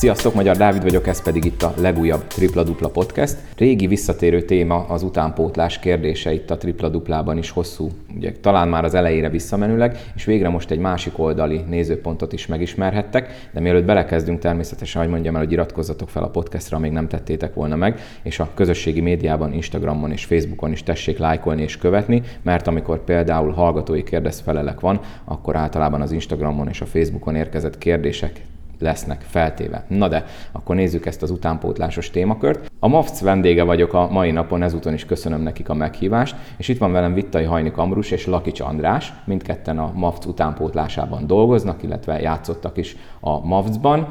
[0.00, 3.36] Sziasztok, Magyar Dávid vagyok, ez pedig itt a legújabb Tripla Dupla Podcast.
[3.56, 8.84] Régi visszatérő téma az utánpótlás kérdése itt a Tripla Duplában is hosszú, ugye talán már
[8.84, 14.38] az elejére visszamenőleg, és végre most egy másik oldali nézőpontot is megismerhettek, de mielőtt belekezdünk
[14.38, 18.38] természetesen, hogy mondjam el, hogy iratkozzatok fel a podcastra, amíg nem tettétek volna meg, és
[18.38, 24.02] a közösségi médiában, Instagramon és Facebookon is tessék lájkolni és követni, mert amikor például hallgatói
[24.02, 28.40] kérdezfelelek van, akkor általában az Instagramon és a Facebookon érkezett kérdések
[28.80, 29.84] lesznek feltéve.
[29.88, 32.70] Na de, akkor nézzük ezt az utánpótlásos témakört.
[32.78, 36.78] A MAFC vendége vagyok a mai napon, ezúton is köszönöm nekik a meghívást, és itt
[36.78, 42.76] van velem Vittai Hajnik Ambrus és Lakics András, mindketten a MAFC utánpótlásában dolgoznak, illetve játszottak
[42.76, 44.08] is a MAFC-ban.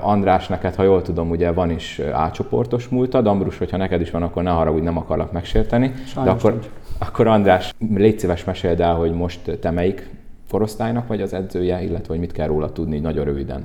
[0.00, 4.22] András, neked, ha jól tudom, ugye van is átcsoportos múltad, Ambrus, hogyha neked is van,
[4.22, 5.92] akkor ne haragudj, nem akarlak megsérteni.
[6.06, 6.60] Sajnos de akkor,
[6.98, 10.10] akkor András, légy szíves, meséld el, hogy most te melyik
[10.52, 13.64] korosztálynak vagy az edzője, illetve hogy mit kell róla tudni nagyon röviden.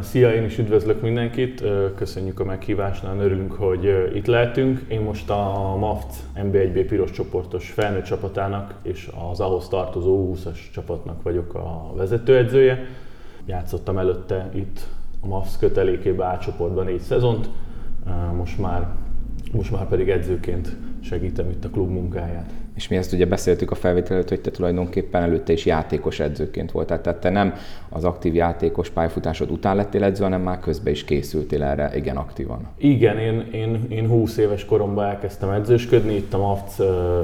[0.00, 4.80] Szia, én is üdvözlök mindenkit, köszönjük a meghívást, nagyon örülünk, hogy itt lehetünk.
[4.88, 11.22] Én most a MAFT NB1B piros csoportos felnőtt csapatának és az ahhoz tartozó 20-as csapatnak
[11.22, 12.84] vagyok a vezetőedzője.
[13.46, 14.86] Játszottam előtte itt
[15.20, 17.48] a MAFT kötelékébe A csoportban négy szezont,
[18.36, 18.88] most már,
[19.52, 23.74] most már pedig edzőként segítem itt a klub munkáját és mi ezt ugye beszéltük a
[23.74, 27.00] felvétel előtt, hogy te tulajdonképpen előtte is játékos edzőként voltál.
[27.00, 27.54] Tehát te nem
[27.88, 32.68] az aktív játékos pályafutásod után lettél edző, hanem már közben is készültél erre igen aktívan.
[32.76, 36.78] Igen, én, én, én 20 éves koromban elkezdtem edzősködni, itt a MAFC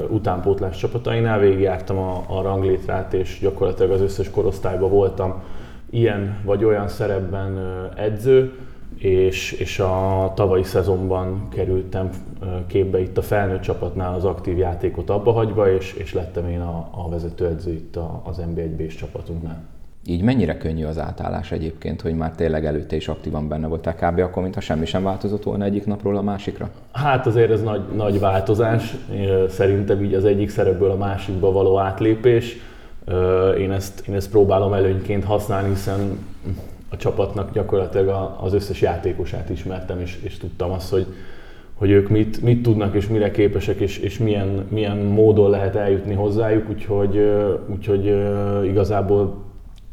[0.09, 5.43] utánpótlás csapatainál, végigjártam a, a ranglétrát, és gyakorlatilag az összes korosztályban voltam
[5.89, 7.59] ilyen vagy olyan szerepben
[7.95, 8.53] edző
[8.97, 12.09] és, és a tavalyi szezonban kerültem
[12.67, 16.89] képbe itt a felnőtt csapatnál az aktív játékot abba hagyva, és, és lettem én a,
[16.91, 19.63] a vezetőedző itt a, az NB1-B-s csapatunknál.
[20.09, 24.19] Így mennyire könnyű az átállás egyébként, hogy már tényleg előtte is aktívan benne voltál kb.
[24.19, 26.69] akkor, mintha semmi sem változott volna egyik napról a másikra?
[26.91, 28.95] Hát azért ez nagy, nagy változás.
[29.49, 32.57] Szerintem így az egyik szerepből a másikba való átlépés.
[33.57, 36.19] Én ezt, én ezt próbálom előnyként használni, hiszen
[36.89, 41.05] a csapatnak gyakorlatilag az összes játékosát ismertem, és, és tudtam azt, hogy,
[41.73, 46.13] hogy ők mit, mit tudnak és mire képesek, és, és milyen, milyen módon lehet eljutni
[46.13, 47.31] hozzájuk, úgyhogy,
[47.67, 48.05] úgyhogy
[48.65, 49.45] igazából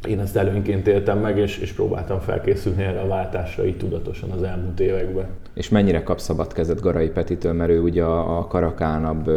[0.09, 4.43] én ezt előnyként éltem meg, és, és próbáltam felkészülni erre a váltásra így tudatosan az
[4.43, 5.27] elmúlt években.
[5.55, 9.31] És mennyire kap szabad kezet Garai Petitől, mert ő ugye a, a karakánabb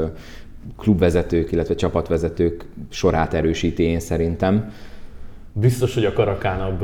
[0.78, 4.72] klubvezetők, illetve csapatvezetők sorát erősíti én szerintem.
[5.60, 6.84] Biztos, hogy a karakánabb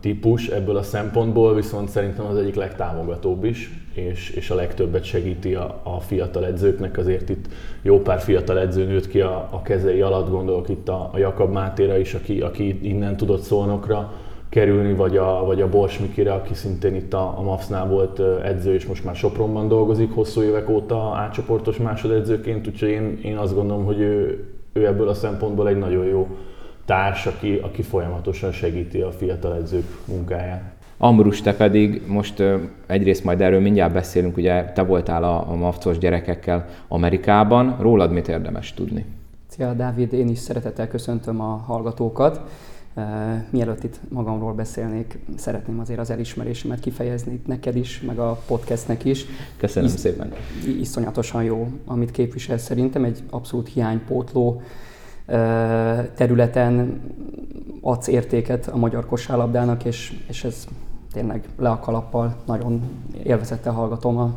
[0.00, 5.54] típus ebből a szempontból, viszont szerintem az egyik legtámogatóbb is, és, és a legtöbbet segíti
[5.54, 7.46] a, a fiatal edzőknek, azért itt
[7.82, 11.52] jó pár fiatal edző nőtt ki a, a kezei alatt, gondolok itt a, a Jakab
[11.52, 14.12] Mátéra is, aki, aki innen tudott szólnokra
[14.48, 18.74] kerülni, vagy a, vagy a Bors Mikire, aki szintén itt a, a MAFS-nál volt edző,
[18.74, 23.84] és most már Sopronban dolgozik hosszú évek óta átcsoportos másodedzőként, úgyhogy én, én azt gondolom,
[23.84, 26.28] hogy ő, ő ebből a szempontból egy nagyon jó
[26.88, 30.62] társ, aki, aki folyamatosan segíti a fiatal edzők munkáját.
[30.98, 32.42] Ambrus, te pedig most
[32.86, 38.28] egyrészt majd erről mindjárt beszélünk, ugye te voltál a, a mafcos gyerekekkel Amerikában, rólad mit
[38.28, 39.04] érdemes tudni?
[39.46, 42.40] Szia Dávid, én is szeretettel köszöntöm a hallgatókat.
[43.50, 49.04] Mielőtt itt magamról beszélnék, szeretném azért az elismerésemet kifejezni itt neked is, meg a podcastnek
[49.04, 49.24] is.
[49.56, 50.32] Köszönöm Is, szépen.
[50.80, 54.62] Iszonyatosan jó, amit képvisel szerintem, egy abszolút hiánypótló
[56.14, 57.00] területen
[57.80, 60.66] adsz értéket a magyar kosárlabdának, és, és ez
[61.12, 62.82] tényleg le a kalappal nagyon
[63.22, 64.34] élvezettel hallgatom a,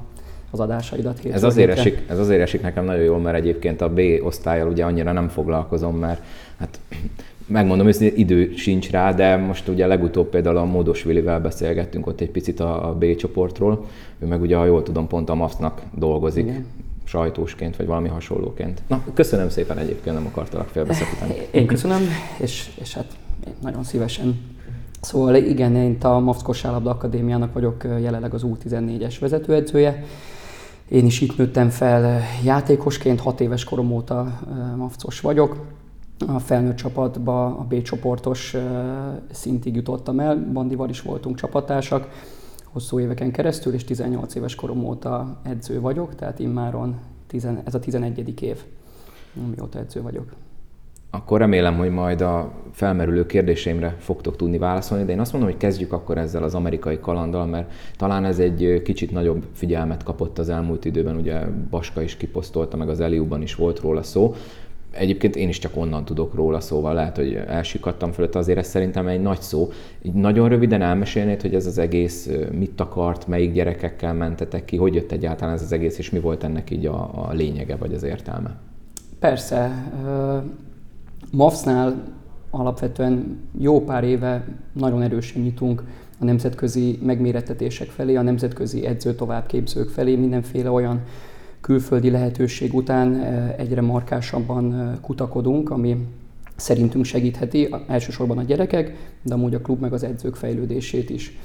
[0.52, 1.26] az adásaidat.
[1.32, 4.86] Ez azért, esik, ez azért esik nekem nagyon jól, mert egyébként a B osztályjal ugye
[4.86, 6.22] annyira nem foglalkozom, mert
[6.58, 6.80] hát
[7.48, 12.22] megmondom hogy idő sincs rá, de most ugye legutóbb például a Módos Vilivel beszélgettünk ott
[12.22, 13.86] egy picit a, a B csoportról,
[14.20, 16.44] ő meg ugye, ha jól tudom, pont a MAFS-nak dolgozik.
[16.44, 16.66] Igen
[17.12, 18.82] sajtósként, vagy valami hasonlóként.
[18.88, 21.34] Na, köszönöm szépen egyébként, nem akartalak félbeszakítani.
[21.52, 22.02] Én köszönöm,
[22.38, 23.06] és, és hát
[23.62, 24.42] nagyon szívesen.
[25.02, 30.04] Szóval igen, én a MAFC Kosárlabda Akadémiának vagyok jelenleg az U14-es vezetőedzője.
[30.90, 34.40] Én is itt nőttem fel játékosként, hat éves korom óta
[34.76, 35.56] mafcos vagyok.
[36.28, 38.56] A felnőtt csapatba a B csoportos
[39.32, 42.08] szintig jutottam el, Bandival is voltunk csapatársak
[42.72, 47.80] hosszú éveken keresztül, és 18 éves korom óta edző vagyok, tehát immáron tizen, ez a
[47.80, 48.42] 11.
[48.42, 48.64] év,
[49.56, 50.34] mióta edző vagyok.
[51.14, 55.60] Akkor remélem, hogy majd a felmerülő kérdéseimre fogtok tudni válaszolni, de én azt mondom, hogy
[55.60, 60.50] kezdjük akkor ezzel az amerikai kalanddal, mert talán ez egy kicsit nagyobb figyelmet kapott az
[60.50, 64.34] elmúlt időben, ugye Baska is kiposztolta, meg az Eliuban is volt róla szó.
[64.92, 69.08] Egyébként én is csak onnan tudok róla, szóval lehet, hogy elsikadtam fölött, azért ez szerintem
[69.08, 69.70] egy nagy szó.
[70.02, 74.94] Így nagyon röviden elmesélnéd, hogy ez az egész mit akart, melyik gyerekekkel mentetek ki, hogy
[74.94, 78.04] jött egyáltalán ez az egész, és mi volt ennek így a, a lényege, vagy az
[78.04, 78.56] értelme?
[79.20, 79.92] Persze.
[81.32, 82.04] MAFS-nál
[82.50, 85.84] alapvetően jó pár éve nagyon erősen nyitunk
[86.20, 91.02] a nemzetközi megmérettetések felé, a nemzetközi edző továbbképzők felé, mindenféle olyan
[91.62, 93.22] külföldi lehetőség után
[93.58, 96.08] egyre markásabban kutakodunk, ami
[96.56, 101.38] szerintünk segítheti elsősorban a gyerekek, de amúgy a klub meg az edzők fejlődését is.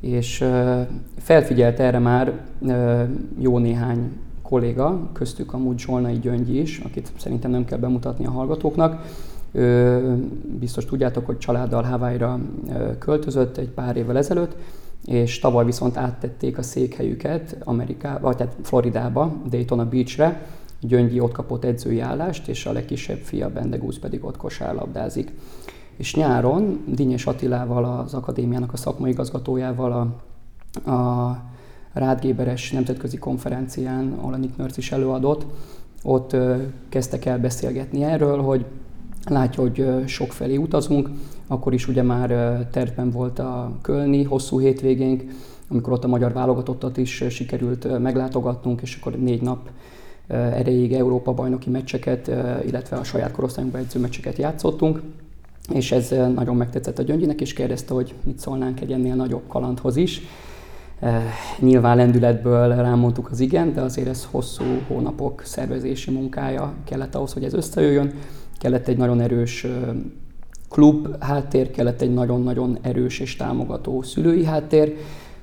[0.00, 0.44] És
[1.18, 2.40] felfigyelt erre már
[3.38, 4.10] jó néhány
[4.42, 9.04] kolléga, köztük amúgy Zsolnai Gyöngyi is, akit szerintem nem kell bemutatni a hallgatóknak.
[10.58, 12.40] Biztos tudjátok, hogy családdal Hawaii-ra
[12.98, 14.56] költözött egy pár évvel ezelőtt,
[15.06, 20.46] és tavaly viszont áttették a székhelyüket Amerikába, tehát Floridába, Daytona Beachre.
[20.80, 25.32] Gyöngyi ott kapott edzői állást, és a legkisebb fia Bendegúz pedig ott kosárlabdázik.
[25.96, 31.42] És nyáron Dinnyes Attilával, az akadémiának a szakmai igazgatójával a, a
[31.92, 35.46] Rádgéberes nemzetközi konferencián, a Nick Nurse is előadott,
[36.02, 36.56] ott ö,
[36.88, 38.64] kezdtek el beszélgetni erről, hogy
[39.28, 39.84] látja, hogy
[40.28, 41.10] felé utazunk,
[41.46, 42.28] akkor is ugye már
[42.70, 45.24] tervben volt a Kölni hosszú hétvégénk,
[45.68, 49.68] amikor ott a magyar válogatottat is sikerült meglátogatnunk, és akkor négy nap
[50.28, 52.30] erejéig Európa bajnoki meccseket,
[52.66, 55.02] illetve a saját korosztályunkban edző meccseket játszottunk.
[55.72, 59.96] És ez nagyon megtetszett a Gyöngyinek, és kérdezte, hogy mit szólnánk egy ennél nagyobb kalandhoz
[59.96, 60.20] is.
[61.58, 67.44] Nyilván lendületből rámondtuk az igen, de azért ez hosszú hónapok szervezési munkája kellett ahhoz, hogy
[67.44, 68.12] ez összejöjjön
[68.58, 69.66] kellett egy nagyon erős
[70.68, 74.96] klub háttér, kellett egy nagyon-nagyon erős és támogató szülői háttér,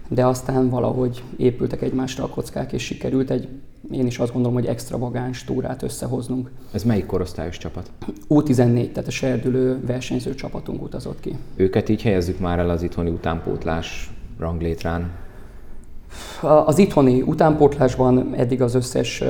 [0.08, 3.48] de aztán valahogy épültek egymásra a kockák, és sikerült egy,
[3.92, 6.52] én is azt gondolom, hogy extravagáns túrát összehoznunk.
[6.72, 7.92] Ez melyik korosztályos csapat?
[8.30, 11.36] U14, tehát a serdülő versenyző csapatunk utazott ki.
[11.56, 15.12] Őket így helyezzük már el az itthoni utánpótlás ranglétrán.
[16.42, 19.24] Az itthoni utánpótlásban eddig az összes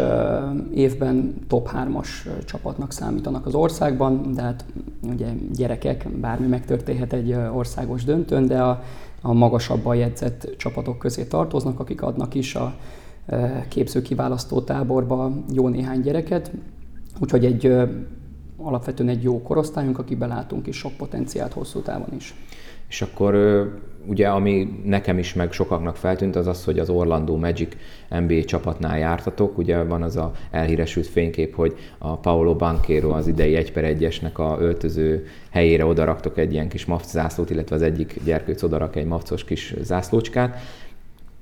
[0.74, 2.08] évben top 3-as
[2.46, 4.66] csapatnak számítanak az országban, de hát
[5.02, 8.84] ugye gyerekek, bármi megtörténhet egy országos döntőn, de a,
[9.22, 12.76] a magasabban jegyzett csapatok közé tartoznak, akik adnak is a
[13.68, 16.52] képzőkiválasztó táborba jó néhány gyereket,
[17.20, 17.76] úgyhogy egy
[18.58, 22.36] alapvetően egy jó korosztályunk, akiben látunk is sok potenciált hosszú távon is.
[22.88, 23.34] És akkor
[24.06, 27.76] ugye ami nekem is meg sokaknak feltűnt, az az, hogy az Orlando Magic
[28.10, 29.58] NBA csapatnál jártatok.
[29.58, 34.22] Ugye van az a elhíresült fénykép, hogy a Paolo Banquero az idei 1 per 1
[34.34, 39.06] a öltöző helyére odaraktok egy ilyen kis mafc zászlót, illetve az egyik gyerkőc odarak egy
[39.06, 40.60] mafcos kis zászlócskát.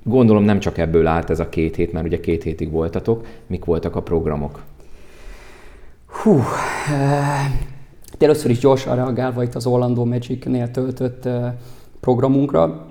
[0.04, 3.26] Gondolom nem csak ebből állt ez a két hét, mert ugye két hétig voltatok.
[3.48, 4.62] Mik voltak a programok?
[6.06, 6.42] Hú,
[8.20, 11.28] először is gyorsan reagálva itt az Orlando Magic-nél töltött
[12.02, 12.86] programunkra,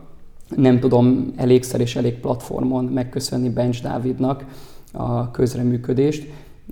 [0.57, 4.45] nem tudom elégszer és elég platformon megköszönni Bench Dávidnak
[4.93, 6.27] a közreműködést.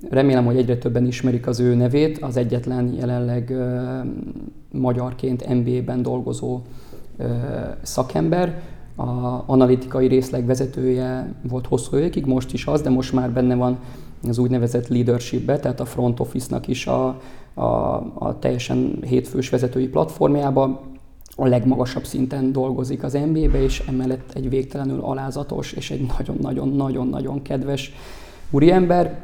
[0.09, 3.53] Remélem, hogy egyre többen ismerik az ő nevét, az egyetlen jelenleg
[4.71, 6.61] magyarként MBA-ben dolgozó
[7.81, 8.61] szakember.
[8.95, 13.77] A analitikai részleg vezetője volt hosszú évekig, most is az, de most már benne van
[14.27, 17.21] az úgynevezett leadership-be, tehát a front office-nak is a,
[17.53, 17.63] a,
[18.13, 20.81] a teljesen hétfős vezetői platformjába
[21.39, 27.93] a legmagasabb szinten dolgozik az NBA-be, és emellett egy végtelenül alázatos és egy nagyon-nagyon-nagyon-nagyon kedves
[28.51, 29.21] úriember.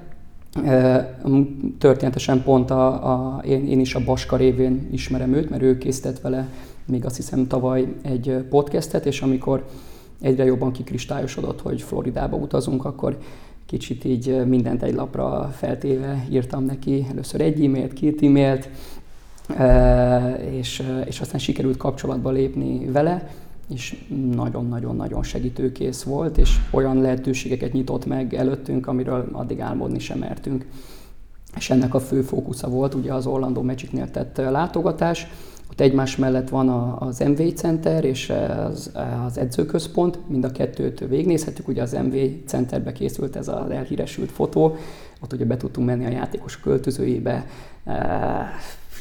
[1.78, 6.20] Történetesen pont a, a, én, én is a Baska révén ismerem őt, mert ő készített
[6.20, 6.48] vele
[6.86, 9.66] még azt hiszem tavaly egy podcastet, és amikor
[10.22, 13.18] egyre jobban kikristályosodott, hogy Floridába utazunk, akkor
[13.66, 18.70] kicsit így mindent egy lapra feltéve írtam neki, először egy e-mailt, két e-mailt,
[20.52, 23.30] és, és aztán sikerült kapcsolatba lépni vele,
[23.74, 30.66] és nagyon-nagyon-nagyon segítőkész volt, és olyan lehetőségeket nyitott meg előttünk, amiről addig álmodni sem mertünk.
[31.56, 35.28] És ennek a fő fókusza volt ugye az Orlando Magicnél tett látogatás,
[35.72, 38.34] ott egymás mellett van az MV Center és
[38.70, 38.92] az,
[39.25, 44.75] az edzőközpont, mind a kettőt végignézhetjük, ugye az MV Centerbe készült ez az elhíresült fotó,
[45.24, 47.46] ott ugye be tudtunk menni a játékos költözőjébe,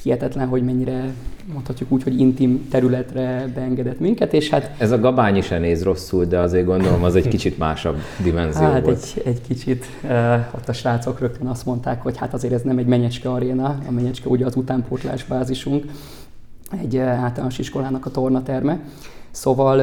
[0.04, 1.14] hihetetlen, hogy mennyire
[1.52, 4.74] mondhatjuk úgy, hogy intim területre beengedett minket, és hát...
[4.78, 8.84] Ez a gabányi se néz rosszul, de azért gondolom az egy kicsit másabb dimenzió hát
[8.84, 8.96] volt.
[8.96, 9.84] Egy, egy kicsit.
[10.54, 13.90] Ott a srácok rögtön azt mondták, hogy hát azért ez nem egy menyecske aréna, a
[13.90, 15.84] menyecske ugye az utánpótlás bázisunk,
[16.82, 18.80] egy általános iskolának a tornaterme.
[19.30, 19.76] Szóval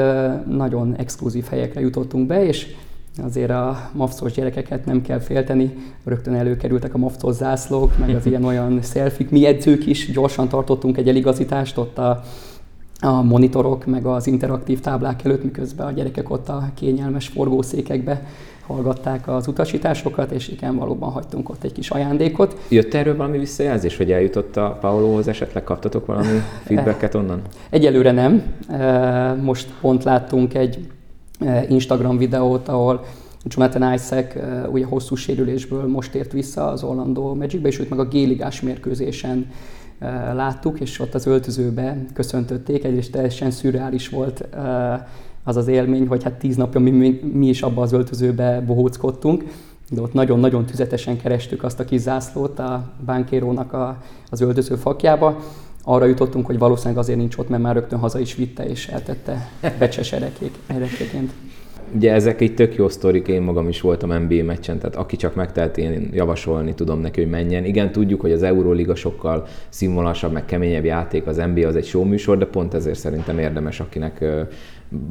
[0.47, 2.75] nagyon exkluzív helyekre jutottunk be, és
[3.17, 8.81] azért a mafcos gyerekeket nem kell félteni, rögtön előkerültek a mafcos zászlók, meg az ilyen-olyan
[8.81, 9.29] szelfik.
[9.29, 12.23] Mi edzők is gyorsan tartottunk egy eligazítást ott a,
[13.01, 18.25] a monitorok, meg az interaktív táblák előtt, miközben a gyerekek ott a kényelmes forgószékekbe
[18.67, 22.57] hallgatták az utasításokat, és igen, valóban hagytunk ott egy kis ajándékot.
[22.69, 27.41] Jött erről valami visszajelzés, vagy eljutott a Paulóhoz, esetleg kaptatok valami feedbacket onnan?
[27.69, 28.43] Egyelőre nem.
[29.41, 30.87] Most pont láttunk egy
[31.69, 33.05] Instagram videót, ahol
[33.43, 34.35] Jonathan Isaac
[34.71, 39.51] ugye hosszú sérülésből most ért vissza az Orlando Magicbe, és őt meg a géligás mérkőzésen
[40.33, 44.47] láttuk, és ott az öltözőbe köszöntötték, egyrészt teljesen szürreális volt
[45.43, 49.43] az az élmény, hogy hát tíz napja mi, mi is abba az öltözőbe bohóckodtunk,
[49.89, 53.97] de ott nagyon-nagyon tüzetesen kerestük azt a kis zászlót a bánkérónak a,
[54.29, 55.39] az öltöző fakjába.
[55.83, 59.49] Arra jutottunk, hogy valószínűleg azért nincs ott, mert már rögtön haza is vitte és eltette
[59.79, 61.31] becses erekéként.
[61.95, 65.35] Ugye ezek egy tök jó sztorik, én magam is voltam NBA meccsen, tehát aki csak
[65.35, 67.65] megteheti, én javasolni tudom neki, hogy menjen.
[67.65, 72.03] Igen, tudjuk, hogy az Euróliga sokkal színvonalasabb, meg keményebb játék, az NBA az egy show
[72.03, 74.25] műsor, de pont ezért szerintem érdemes, akinek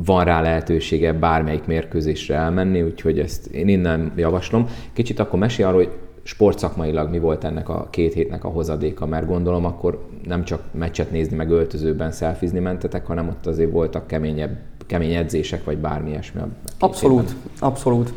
[0.05, 4.67] van rá lehetősége bármelyik mérkőzésre elmenni, úgyhogy ezt én innen javaslom.
[4.93, 5.93] Kicsit akkor mesél arról, hogy
[6.31, 11.11] sportszakmailag mi volt ennek a két hétnek a hozadéka, mert gondolom akkor nem csak meccset
[11.11, 16.41] nézni, meg öltözőben szelfizni mentetek, hanem ott azért voltak keményebb, kemény edzések, vagy bármi ilyesmi.
[16.79, 17.45] Abszolút, hétben.
[17.59, 18.13] abszolút.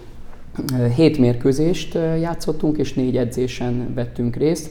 [0.95, 4.69] Hét mérkőzést játszottunk, és négy edzésen vettünk részt.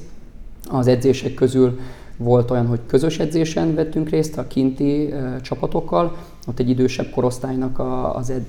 [0.71, 1.79] Az edzések közül
[2.17, 7.83] volt olyan, hogy közös edzésen vettünk részt a kinti csapatokkal, ott egy idősebb korosztálynak
[8.15, 8.47] az ed,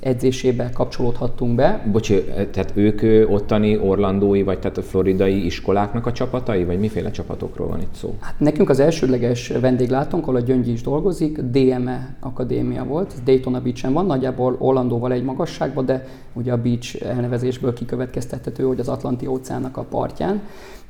[0.00, 1.86] edzésébe kapcsolódhattunk be.
[1.92, 7.68] Bocsi, tehát ők ottani orlandói, vagy tehát a floridai iskoláknak a csapatai, vagy miféle csapatokról
[7.68, 8.14] van itt szó?
[8.20, 13.92] Hát nekünk az elsődleges vendéglátónk, ahol a Gyöngyi is dolgozik, DME Akadémia volt, Daytona Beach-en
[13.92, 19.76] van, nagyjából Orlandóval egy magasságban, de ugye a beach elnevezésből kikövetkeztethető, hogy az Atlanti óceánnak
[19.76, 20.42] a partján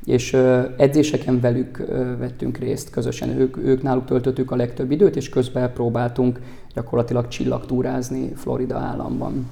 [0.05, 0.33] és
[0.77, 1.77] edzéseken velük
[2.19, 6.39] vettünk részt közösen, ők, ők náluk töltöttük a legtöbb időt, és közben próbáltunk
[6.73, 9.49] gyakorlatilag csillagtúrázni Florida államban.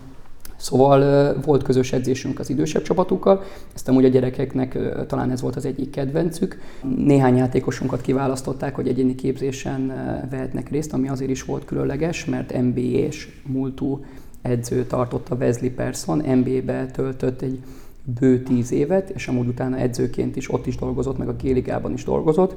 [0.59, 3.43] Szóval volt közös edzésünk az idősebb csapatukkal,
[3.75, 4.77] ezt amúgy a gyerekeknek
[5.07, 6.59] talán ez volt az egyik kedvencük.
[6.97, 9.87] Néhány játékosunkat kiválasztották, hogy egyéni képzésen
[10.29, 14.05] vehetnek részt, ami azért is volt különleges, mert NBA-s múltú
[14.41, 17.59] edző tartotta Wesley Person, NBA-be töltött egy
[18.03, 22.03] bő tíz évet, és amúgy utána edzőként is ott is dolgozott, meg a Géligában is
[22.03, 22.55] dolgozott.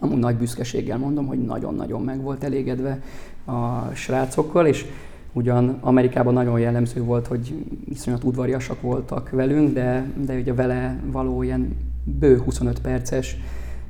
[0.00, 3.02] Amúgy nagy büszkeséggel mondom, hogy nagyon-nagyon meg volt elégedve
[3.44, 4.84] a srácokkal, és
[5.32, 11.42] ugyan Amerikában nagyon jellemző volt, hogy iszonyat udvariasak voltak velünk, de, de ugye vele való
[11.42, 13.36] ilyen bő 25 perces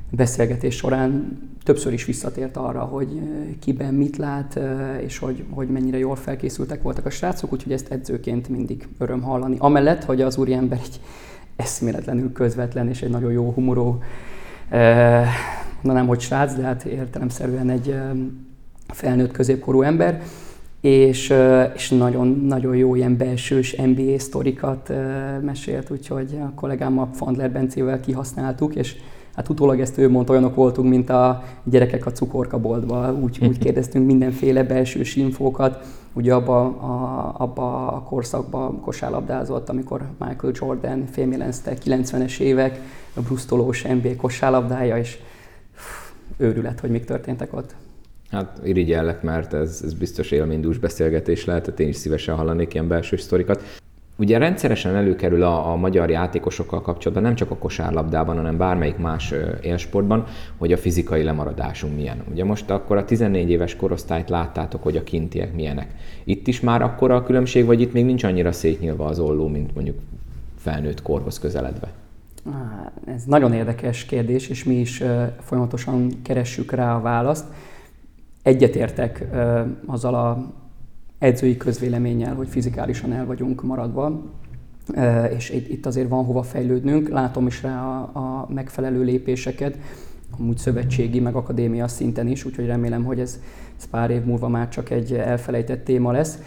[0.09, 3.21] beszélgetés során többször is visszatért arra, hogy
[3.59, 4.59] kiben mit lát,
[5.01, 9.55] és hogy, hogy mennyire jól felkészültek voltak a srácok, úgyhogy ezt edzőként mindig öröm hallani.
[9.59, 10.99] Amellett, hogy az úriember egy
[11.55, 14.03] eszméletlenül közvetlen és egy nagyon jó humoró,
[15.81, 17.95] mondanám, hogy srác, de hát értelemszerűen egy
[18.87, 20.21] felnőtt középkorú ember,
[20.81, 21.33] és,
[21.75, 24.91] és nagyon, nagyon jó ilyen belsős NBA sztorikat
[25.41, 28.95] mesélt, úgyhogy a kollégámmal Fandler Bencével kihasználtuk, és
[29.37, 34.05] Hát utólag ezt ő mondta, olyanok voltunk, mint a gyerekek a cukorkaboltban, úgy, úgy kérdeztünk
[34.05, 42.39] mindenféle belsős infókat, ugye abba a, abba a korszakban kosárlabdázott, amikor Michael Jordan fémjelenzte 90-es
[42.39, 42.79] évek,
[43.13, 45.17] a brusztolós NBA kosárlabdája, és
[46.37, 47.75] őrület, hogy mik történtek ott.
[48.31, 53.17] Hát irigyellek, mert ez, ez biztos élménydús beszélgetés lehetett, én is szívesen hallanék ilyen belső
[53.17, 53.63] sztorikat.
[54.19, 59.33] Ugye rendszeresen előkerül a, a magyar játékosokkal kapcsolatban, nem csak a kosárlabdában, hanem bármelyik más
[59.61, 60.25] élsportban,
[60.57, 62.23] hogy a fizikai lemaradásunk milyen.
[62.31, 65.95] Ugye most akkor a 14 éves korosztályt láttátok, hogy a kintiek milyenek.
[66.23, 69.75] Itt is már akkora a különbség, vagy itt még nincs annyira szétnyilva az olló, mint
[69.75, 69.97] mondjuk
[70.57, 71.91] felnőtt korhoz közeledve?
[73.05, 75.03] Ez nagyon érdekes kérdés, és mi is
[75.39, 77.45] folyamatosan keressük rá a választ.
[78.43, 79.25] Egyetértek
[79.85, 80.53] azzal a
[81.19, 84.21] edzői közvéleménnyel, hogy fizikálisan el vagyunk maradva,
[85.35, 87.09] és itt azért van hova fejlődnünk.
[87.09, 89.77] Látom is rá a, a megfelelő lépéseket,
[90.39, 93.39] amúgy szövetségi, meg akadémia szinten is, úgyhogy remélem, hogy ez,
[93.77, 96.39] ez pár év múlva már csak egy elfelejtett téma lesz.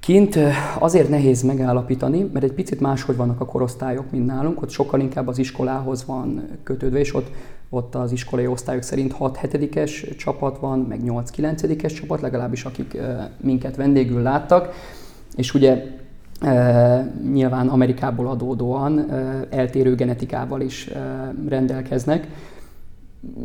[0.00, 0.38] Kint
[0.78, 5.28] azért nehéz megállapítani, mert egy picit máshogy vannak a korosztályok, mint nálunk, ott sokkal inkább
[5.28, 7.30] az iskolához van kötődve, és ott,
[7.68, 12.98] ott az iskolai osztályok szerint 6-7-es csapat van, meg 8-9-es csapat, legalábbis akik
[13.40, 14.72] minket vendégül láttak,
[15.36, 15.84] és ugye
[17.32, 19.10] nyilván Amerikából adódóan
[19.50, 20.90] eltérő genetikával is
[21.48, 22.28] rendelkeznek.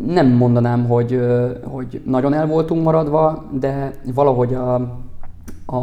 [0.05, 1.19] Nem mondanám, hogy,
[1.63, 4.99] hogy nagyon el voltunk maradva, de valahogy a
[5.65, 5.79] a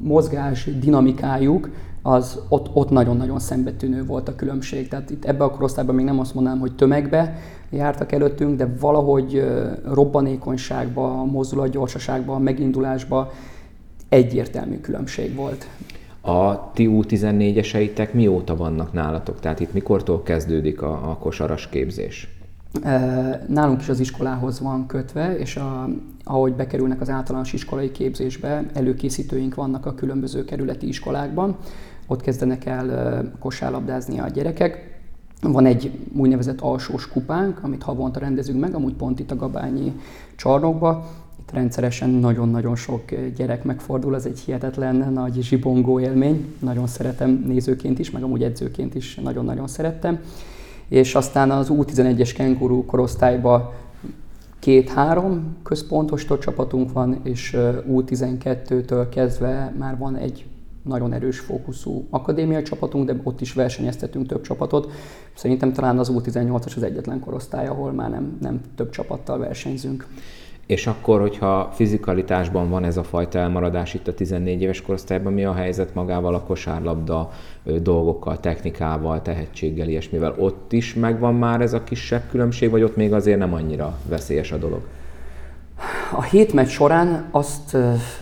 [0.00, 1.70] mozgás dinamikájuk,
[2.02, 4.88] az ott, ott nagyon-nagyon szembetűnő volt a különbség.
[4.88, 7.36] Tehát itt ebbe a korosztályban még nem azt mondanám, hogy tömegbe
[7.70, 9.44] jártak előttünk, de valahogy
[9.84, 13.28] robbanékonyságban, mozdulatgyorsaságban, megindulásban
[14.08, 15.66] egyértelmű különbség volt.
[16.20, 19.40] A ti U14-eseitek mióta vannak nálatok?
[19.40, 22.28] Tehát itt mikortól kezdődik a, a kosaras képzés?
[23.46, 25.88] Nálunk is az iskolához van kötve, és a,
[26.24, 31.56] ahogy bekerülnek az általános iskolai képzésbe, előkészítőink vannak a különböző kerületi iskolákban.
[32.06, 35.00] Ott kezdenek el kosárlabdázni a gyerekek.
[35.42, 39.92] Van egy úgynevezett alsós kupánk, amit havonta rendezünk meg, amúgy pont itt a Gabányi
[40.36, 41.06] csarnokba,
[41.52, 43.02] rendszeresen nagyon-nagyon sok
[43.36, 46.54] gyerek megfordul, ez egy hihetetlen nagy zsibongó élmény.
[46.58, 50.20] Nagyon szeretem nézőként is, meg amúgy edzőként is nagyon-nagyon szerettem.
[50.88, 53.74] És aztán az U11-es kenguru korosztályba
[54.62, 57.56] két-három központos csapatunk van, és
[57.88, 60.44] U12-től kezdve már van egy
[60.82, 64.90] nagyon erős fókuszú akadémiai csapatunk, de ott is versenyeztetünk több csapatot.
[65.34, 70.06] Szerintem talán az U18-as az egyetlen korosztály, ahol már nem, nem több csapattal versenyzünk.
[70.66, 75.44] És akkor, hogyha fizikalitásban van ez a fajta elmaradás itt a 14 éves korosztályban, mi
[75.44, 77.30] a helyzet magával a kosárlabda
[77.82, 80.34] dolgokkal, technikával, tehetséggel, ilyesmivel?
[80.38, 84.52] Ott is megvan már ez a kisebb különbség, vagy ott még azért nem annyira veszélyes
[84.52, 84.80] a dolog?
[86.12, 87.74] A hét meccs során azt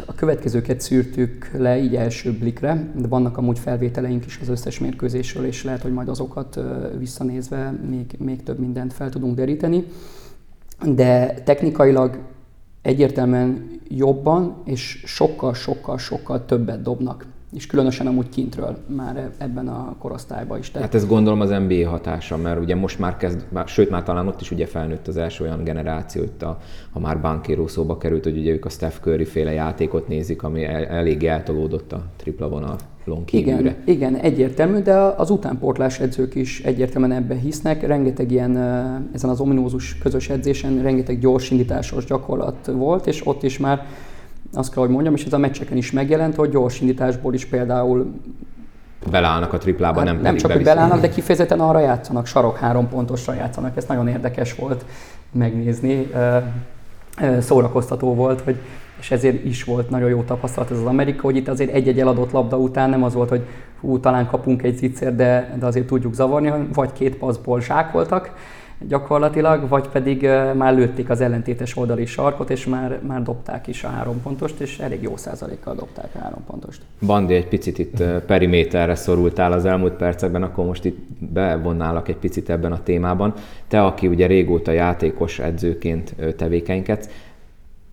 [0.07, 5.45] a következőket szűrtük le így első blikre, de vannak amúgy felvételeink is az összes mérkőzésről,
[5.45, 6.61] és lehet, hogy majd azokat
[6.99, 9.85] visszanézve még, még több mindent fel tudunk deríteni.
[10.95, 12.19] De technikailag
[12.83, 17.27] egyértelműen jobban és sokkal-sokkal-sokkal többet dobnak.
[17.53, 20.71] És különösen amúgy kintről már ebben a korosztályban is.
[20.71, 20.87] Tehát...
[20.87, 24.27] Hát ez gondolom az NBA hatása, mert ugye most már kezd, már, sőt már talán
[24.27, 26.59] ott is ugye felnőtt az első olyan generáció, itt a,
[26.91, 30.65] ha már bankéró szóba került, hogy ugye ők a Steph Curry féle játékot nézik, ami
[30.65, 32.77] el, elég eltolódott a tripla vonal
[33.31, 37.87] igen, igen, egyértelmű, de az utánpótlás edzők is egyértelműen ebbe hisznek.
[37.87, 38.57] Rengeteg ilyen,
[39.15, 43.87] ezen az ominózus közös edzésen rengeteg gyorsindításos gyakorlat volt, és ott is már
[44.53, 48.13] azt kell, hogy mondjam, és ez a meccseken is megjelent, hogy gyorsindításból is például
[49.11, 52.89] Belállnak a triplába, hát nem Nem csak, hogy belállnak, de kifejezetten arra játszanak, sarok három
[52.89, 53.77] pontosra játszanak.
[53.77, 54.85] Ez nagyon érdekes volt
[55.33, 56.11] megnézni.
[57.39, 58.57] Szórakoztató volt, hogy
[59.01, 62.31] és ezért is volt nagyon jó tapasztalat ez az Amerika, hogy itt azért egy-egy eladott
[62.31, 63.47] labda után nem az volt, hogy
[63.81, 68.35] hú, talán kapunk egy zicser, de, de azért tudjuk zavarni, vagy két passzból zsákoltak
[68.89, 73.89] gyakorlatilag, vagy pedig már lőtték az ellentétes oldali sarkot, és már, már dobták is a
[73.89, 76.81] három pontost, és elég jó százalékkal dobták a három pontost.
[77.07, 82.51] Bandi, egy picit itt periméterre szorultál az elmúlt percekben, akkor most itt bevonnálak egy picit
[82.51, 83.35] ebben a témában.
[83.69, 87.09] Te, aki ugye régóta játékos edzőként tevékenykedsz,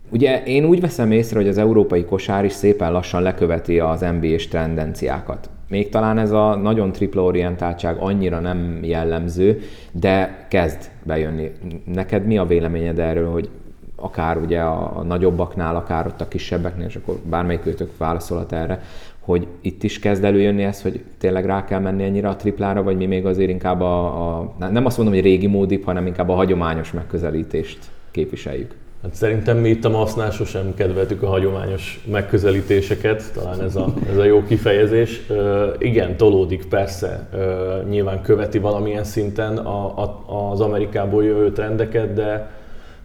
[0.09, 4.47] Ugye én úgy veszem észre, hogy az európai kosár is szépen lassan leköveti az NBA-s
[4.47, 5.49] tendenciákat.
[5.67, 11.51] Még talán ez a nagyon tripla orientáltság annyira nem jellemző, de kezd bejönni.
[11.85, 13.49] Neked mi a véleményed erről, hogy
[13.95, 18.81] akár ugye a, nagyobbaknál, akár ott a kisebbeknél, és akkor bármelyik őtök válaszolhat erre,
[19.19, 22.97] hogy itt is kezd előjönni ez, hogy tényleg rá kell menni ennyire a triplára, vagy
[22.97, 26.33] mi még azért inkább a, a nem azt mondom, hogy régi módip, hanem inkább a
[26.33, 27.79] hagyományos megközelítést
[28.11, 28.75] képviseljük.
[29.01, 34.17] Hát szerintem mi itt a masznál sosem kedveltük a hagyományos megközelítéseket, talán ez a, ez
[34.17, 35.21] a jó kifejezés.
[35.29, 42.13] Uh, igen, tolódik persze, uh, nyilván követi valamilyen szinten a, a, az Amerikából jövő trendeket,
[42.13, 42.49] de,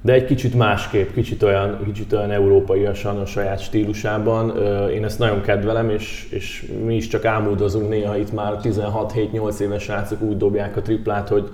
[0.01, 4.57] de egy kicsit másképp, kicsit olyan, kicsit olyan európaiasan a saját stílusában.
[4.91, 9.83] Én ezt nagyon kedvelem, és, és mi is csak álmodozunk néha itt már 16-7-8 éves
[9.83, 11.51] srácok úgy dobják a triplát, hogy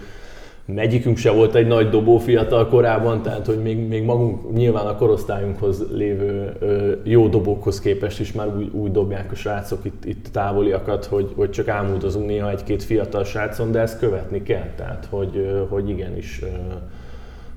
[0.76, 4.96] Egyikünk se volt egy nagy dobó fiatal korában, tehát hogy még, még magunk nyilván a
[4.96, 10.28] korosztályunkhoz lévő ö, jó dobókhoz képest is már úgy, úgy dobják a srácok itt, itt
[10.32, 15.36] távoliakat, hogy, hogy csak álmodozunk néha egy-két fiatal srácon, de ezt követni kell, tehát hogy,
[15.36, 16.46] ö, hogy igenis ö,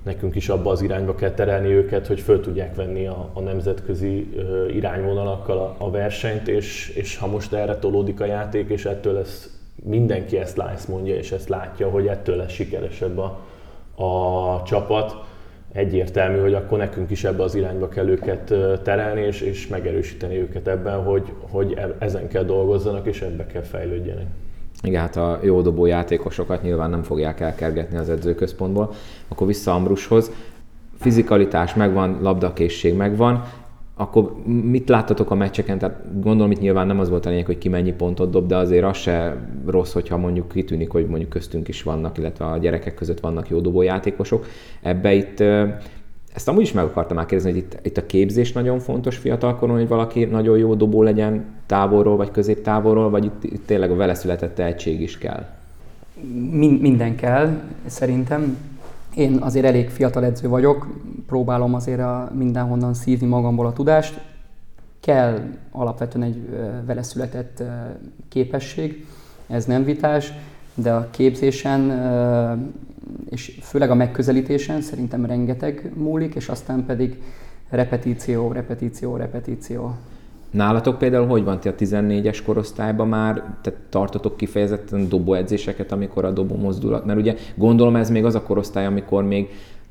[0.04, 4.30] nekünk is abba az irányba kell terelni őket, hogy föl tudják venni a, a nemzetközi
[4.36, 9.14] ö, irányvonalakkal a, a versenyt, és, és ha most erre tolódik a játék, és ettől
[9.14, 13.40] lesz mindenki ezt, ezt mondja, és ezt látja, hogy ettől lesz sikeresebb a,
[14.04, 15.16] a csapat.
[15.72, 18.54] Egyértelmű, hogy akkor nekünk is ebbe az irányba kell őket
[18.84, 23.62] terelni, és, és megerősíteni őket ebben, hogy, hogy e, ezen kell dolgozzanak, és ebbe kell
[23.62, 24.26] fejlődjenek.
[24.84, 28.94] Igen, hát a jó dobó játékosokat nyilván nem fogják elkergetni az edzőközpontból.
[29.28, 30.32] Akkor vissza Ambrushoz.
[31.00, 33.44] Fizikalitás megvan, labdakészség megvan,
[34.02, 35.78] akkor mit láttatok a meccseken?
[35.78, 38.56] Tehát gondolom, itt nyilván nem az volt a lényeg, hogy ki mennyi pontot dob, de
[38.56, 42.94] azért az se rossz, hogyha mondjuk kitűnik, hogy mondjuk köztünk is vannak, illetve a gyerekek
[42.94, 44.46] között vannak jó dobójátékosok.
[44.82, 45.44] Ebbe itt
[46.34, 49.78] ezt amúgy is meg akartam már kérdezni, hogy itt, itt a képzés nagyon fontos fiatalkoron,
[49.78, 54.14] hogy valaki nagyon jó dobó legyen távolról vagy középtávolról, vagy itt, itt tényleg a vele
[54.14, 55.46] született tehetség is kell?
[56.52, 58.58] Min- minden kell, szerintem.
[59.16, 60.88] Én azért elég fiatal edző vagyok,
[61.28, 64.22] próbálom azért a mindenhonnan szívni magamból a tudást.
[65.00, 65.40] Kell
[65.72, 66.50] alapvetően egy
[66.86, 67.64] vele született
[68.30, 69.06] képesség,
[69.48, 70.34] ez nem vitás,
[70.74, 71.92] de a képzésen
[73.30, 77.22] és főleg a megközelítésen szerintem rengeteg múlik, és aztán pedig
[77.70, 79.96] repetíció, repetíció, repetíció.
[80.52, 81.60] Nálatok például hogy van?
[81.60, 87.36] Ti a 14-es korosztályban már, tehát tartotok kifejezetten dobóedzéseket, amikor a dobó mozdulat, mert ugye
[87.56, 89.50] gondolom ez még az a korosztály, amikor még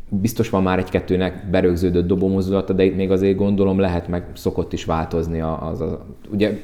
[0.08, 4.72] biztos van már egy-kettőnek berögződött dobó mozdulata, de itt még azért gondolom lehet meg szokott
[4.72, 5.96] is változni az, az
[6.30, 6.58] ugye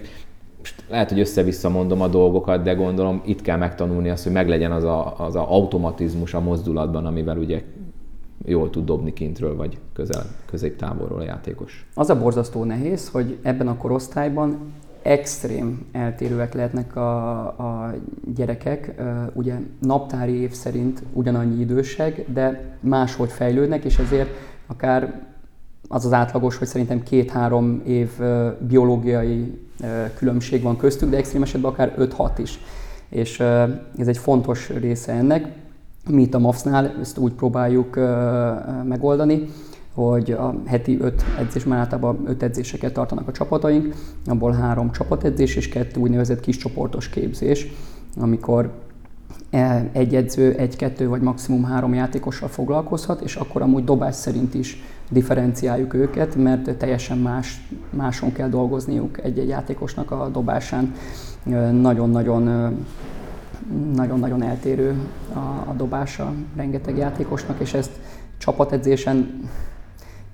[0.89, 4.85] lehet, hogy össze-vissza mondom a dolgokat, de gondolom itt kell megtanulni azt, hogy meglegyen az
[4.85, 7.63] a, az a automatizmus a mozdulatban, amivel ugye
[8.45, 11.87] jól tud dobni kintről, vagy közel, középtávolról a játékos.
[11.95, 14.73] Az a borzasztó nehéz, hogy ebben a korosztályban
[15.03, 17.95] extrém eltérőek lehetnek a, a
[18.35, 19.03] gyerekek.
[19.33, 24.31] Ugye naptári év szerint ugyanannyi idősek, de máshogy fejlődnek, és ezért
[24.67, 25.27] akár
[25.89, 28.11] az az átlagos, hogy szerintem két-három év
[28.69, 29.59] biológiai
[30.17, 32.61] különbség van köztük, de extrém esetben akár 5-6 is.
[33.09, 33.41] És
[33.99, 35.49] ez egy fontos része ennek.
[36.11, 37.97] Mi itt a MAFS-nál ezt úgy próbáljuk
[38.85, 39.49] megoldani,
[39.95, 43.95] hogy a heti öt edzés, már általában öt edzéseket tartanak a csapataink,
[44.27, 47.67] abból három csapatedzés és kettő úgynevezett kis csoportos képzés,
[48.17, 48.71] amikor
[49.51, 54.83] e, egy edző, egy-kettő vagy maximum három játékossal foglalkozhat, és akkor amúgy dobás szerint is
[55.11, 60.95] differenciáljuk őket, mert teljesen más, máson kell dolgozniuk egy-egy játékosnak a dobásán.
[61.81, 62.75] Nagyon-nagyon
[63.95, 64.95] nagyon-nagyon eltérő
[65.33, 65.39] a,
[65.71, 67.91] a dobása rengeteg játékosnak, és ezt
[68.39, 69.49] csapatedzésen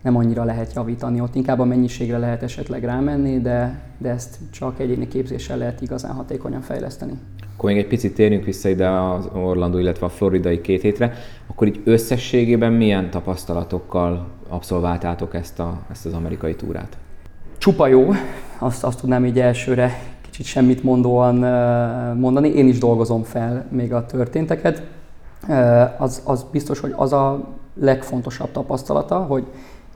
[0.02, 4.80] nem annyira lehet javítani, ott inkább a mennyiségre lehet esetleg rámenni, de, de ezt csak
[4.80, 7.12] egyéni képzéssel lehet igazán hatékonyan fejleszteni.
[7.56, 11.12] Akkor még egy picit térjünk vissza ide az Orlando, illetve a floridai két hétre.
[11.46, 16.96] Akkor így összességében milyen tapasztalatokkal abszolváltátok ezt, a, ezt az amerikai túrát?
[17.58, 18.10] Csupa jó,
[18.58, 19.98] azt, azt tudnám így elsőre
[20.32, 21.34] kicsit semmit mondóan
[22.16, 22.48] mondani.
[22.48, 24.82] Én is dolgozom fel még a történteket.
[25.98, 29.44] Az, az biztos, hogy az a legfontosabb tapasztalata, hogy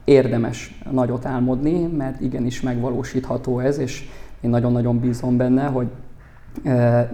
[0.04, 4.08] érdemes nagyot álmodni, mert igenis megvalósítható ez, és
[4.40, 5.86] én nagyon-nagyon bízom benne, hogy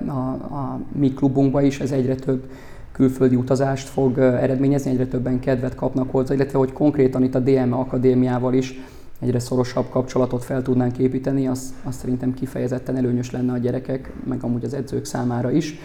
[0.07, 0.13] a,
[0.55, 2.51] a mi klubunkban is ez egyre több
[2.93, 7.77] külföldi utazást fog eredményezni, egyre többen kedvet kapnak hozzá, illetve hogy konkrétan itt a DME
[7.77, 8.81] Akadémiával is
[9.23, 14.43] egyre szorosabb kapcsolatot fel tudnánk építeni, az, az szerintem kifejezetten előnyös lenne a gyerekek, meg
[14.43, 15.79] amúgy az edzők számára is.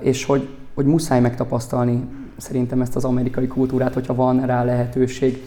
[0.00, 2.04] És hogy, hogy muszáj megtapasztalni
[2.36, 5.42] szerintem ezt az amerikai kultúrát, hogyha van rá lehetőség.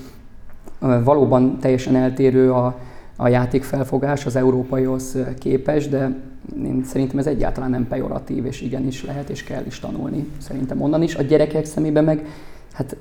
[0.80, 2.78] Valóban teljesen eltérő a,
[3.16, 6.16] a játékfelfogás az európaihoz képes, de
[6.64, 11.02] én szerintem ez egyáltalán nem pejoratív, és igenis lehet és kell is tanulni, szerintem onnan
[11.02, 11.16] is.
[11.16, 12.26] A gyerekek szemében meg,
[12.74, 12.96] hát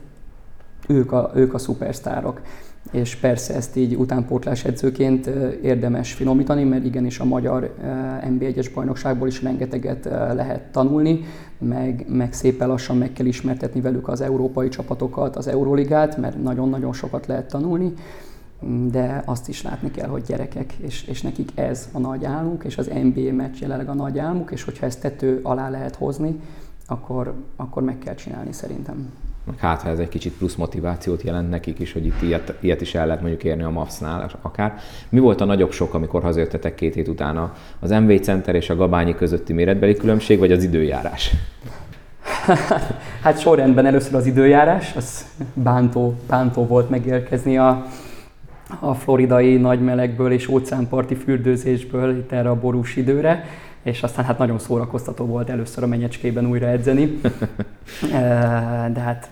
[0.89, 2.41] ők a, ők a szupersztárok.
[2.91, 5.27] És persze ezt így utánpótlás edzőként
[5.63, 7.75] érdemes finomítani, mert igenis a magyar
[8.25, 11.21] NB1-es bajnokságból is rengeteget lehet tanulni,
[11.59, 16.93] meg, meg szépen lassan meg kell ismertetni velük az európai csapatokat, az Euróligát, mert nagyon-nagyon
[16.93, 17.93] sokat lehet tanulni
[18.91, 22.79] de azt is látni kell, hogy gyerekek, és, és nekik ez a nagy álmuk, és
[22.79, 26.41] az NBA meccs jelenleg a nagy álmuk, és hogyha ezt tető alá lehet hozni,
[26.87, 29.13] akkor, akkor meg kell csinálni szerintem.
[29.57, 32.95] Hát, ha ez egy kicsit plusz motivációt jelent nekik is, hogy itt ilyet, ilyet is
[32.95, 34.79] el lehet mondjuk érni a MAFS-nál akár.
[35.09, 37.55] Mi volt a nagyobb sok, amikor hazajöttetek két hét utána?
[37.81, 41.35] Az MV Center és a Gabányi közötti méretbeli különbség, vagy az időjárás?
[43.23, 47.87] hát sorrendben először az időjárás, az bántó, bántó volt megérkezni a,
[48.81, 53.45] a floridai nagymelegből és óceánparti fürdőzésből itt erre a borús időre,
[53.83, 57.21] és aztán hát nagyon szórakoztató volt először a menyecskében újra edzeni.
[58.93, 59.31] De hát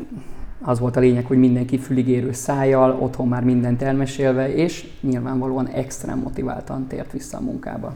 [0.63, 6.19] az volt a lényeg, hogy mindenki füligérő szájjal, otthon már mindent elmesélve, és nyilvánvalóan extrém
[6.19, 7.93] motiváltan tért vissza a munkába.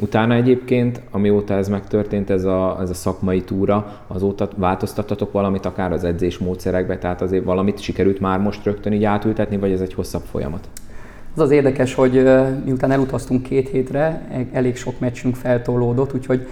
[0.00, 5.92] Utána egyébként, amióta ez megtörtént, ez a, ez a szakmai túra, azóta változtattatok valamit akár
[5.92, 9.94] az edzés módszerekbe, tehát azért valamit sikerült már most rögtön így átültetni, vagy ez egy
[9.94, 10.68] hosszabb folyamat?
[11.38, 12.28] Az az érdekes, hogy
[12.64, 16.48] miután elutaztunk két hétre, e, elég sok meccsünk feltolódott, úgyhogy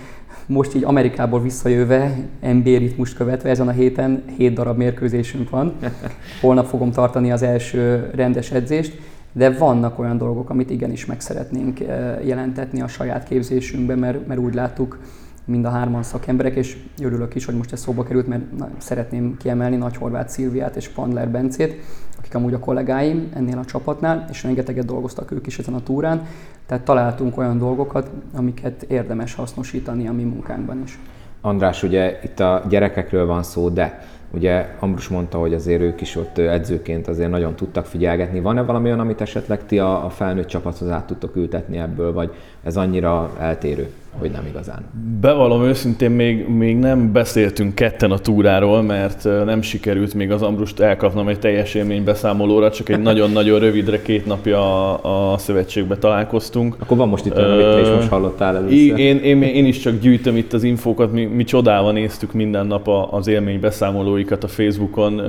[0.46, 5.72] most így Amerikából visszajöve, NBA ritmust követve, ezen a héten 7 darab mérkőzésünk van.
[6.40, 9.01] Holnap fogom tartani az első rendes edzést,
[9.33, 11.79] de vannak olyan dolgok, amit igenis meg szeretnénk
[12.25, 14.99] jelentetni a saját képzésünkbe, mert, mert úgy láttuk
[15.44, 18.42] mind a hárman szakemberek, és örülök is, hogy most ez szóba került, mert
[18.79, 21.81] szeretném kiemelni Nagy Horváth Szilviát és Pandler Bencét,
[22.18, 26.26] akik amúgy a kollégáim ennél a csapatnál, és rengeteget dolgoztak ők is ezen a túrán,
[26.66, 30.98] tehát találtunk olyan dolgokat, amiket érdemes hasznosítani a mi munkánkban is.
[31.40, 36.16] András, ugye itt a gyerekekről van szó, de Ugye Ambrus mondta, hogy azért ők is
[36.16, 38.40] ott edzőként azért nagyon tudtak figyelgetni.
[38.40, 42.76] Van-e valami olyan, amit esetleg ti a, felnőtt csapathoz át tudtok ültetni ebből, vagy ez
[42.76, 43.92] annyira eltérő?
[44.18, 44.85] Hogy nem igazán.
[45.20, 50.81] Bevallom őszintén, még, még nem beszéltünk ketten a túráról, mert nem sikerült még az Ambrust
[50.81, 56.76] elkapnom egy teljes élménybeszámolóra, csak egy nagyon-nagyon rövidre, két napja a, a szövetségbe találkoztunk.
[56.79, 58.98] Akkor van most itt olyan, amit te is most hallottál először.
[58.98, 62.88] Én, én, én is csak gyűjtöm itt az infókat, mi, mi csodálva néztük minden nap
[63.11, 65.22] az élménybeszámolóikat a Facebookon,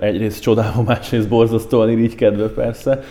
[0.00, 3.02] egyrészt csodálva, másrészt borzasztóan irigykedve persze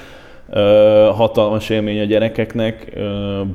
[1.14, 3.00] hatalmas élmény a gyerekeknek,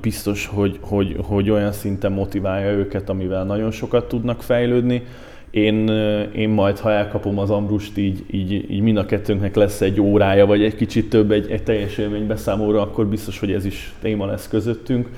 [0.00, 5.02] biztos, hogy, hogy, hogy olyan szinten motiválja őket, amivel nagyon sokat tudnak fejlődni.
[5.50, 5.88] Én,
[6.34, 10.46] én majd, ha elkapom az Ambrust, így, így, így mind a kettőnknek lesz egy órája,
[10.46, 14.48] vagy egy kicsit több egy, egy teljes élménybeszámolóra, akkor biztos, hogy ez is téma lesz
[14.48, 15.08] közöttünk.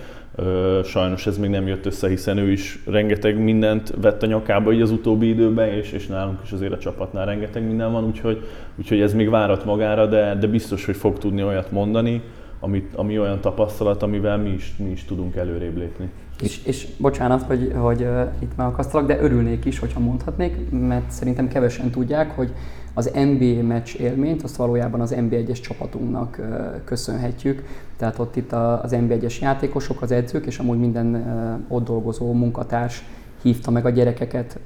[0.84, 4.80] Sajnos ez még nem jött össze, hiszen ő is rengeteg mindent vett a nyakába így
[4.80, 9.00] az utóbbi időben, és, és nálunk is azért a csapatnál rengeteg minden van, úgyhogy, úgyhogy
[9.00, 12.22] ez még várat magára, de, de biztos, hogy fog tudni olyat mondani,
[12.60, 16.10] amit, ami olyan tapasztalat, amivel mi is, mi is tudunk előrébb lépni.
[16.42, 18.06] És, és bocsánat, hogy, hogy
[18.38, 22.52] itt megakasztalak, de örülnék is, hogyha mondhatnék, mert szerintem kevesen tudják, hogy
[22.94, 26.40] az NBA meccs élményt, azt valójában az NBA-es csapatunknak
[26.84, 27.62] köszönhetjük.
[27.96, 31.24] Tehát ott itt az NBA-es játékosok, az edzők, és amúgy minden
[31.68, 33.04] ott dolgozó munkatárs
[33.42, 34.58] hívta meg a gyerekeket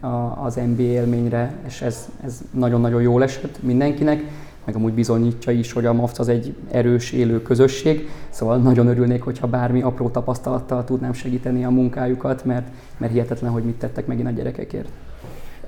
[0.44, 4.24] az NBA élményre, és ez, ez nagyon-nagyon jól esett mindenkinek,
[4.64, 9.22] meg amúgy bizonyítja is, hogy a MAFT az egy erős, élő közösség, szóval nagyon örülnék,
[9.22, 14.28] hogyha bármi apró tapasztalattal tudnám segíteni a munkájukat, mert, mert hihetetlen, hogy mit tettek megint
[14.28, 14.88] a gyerekekért.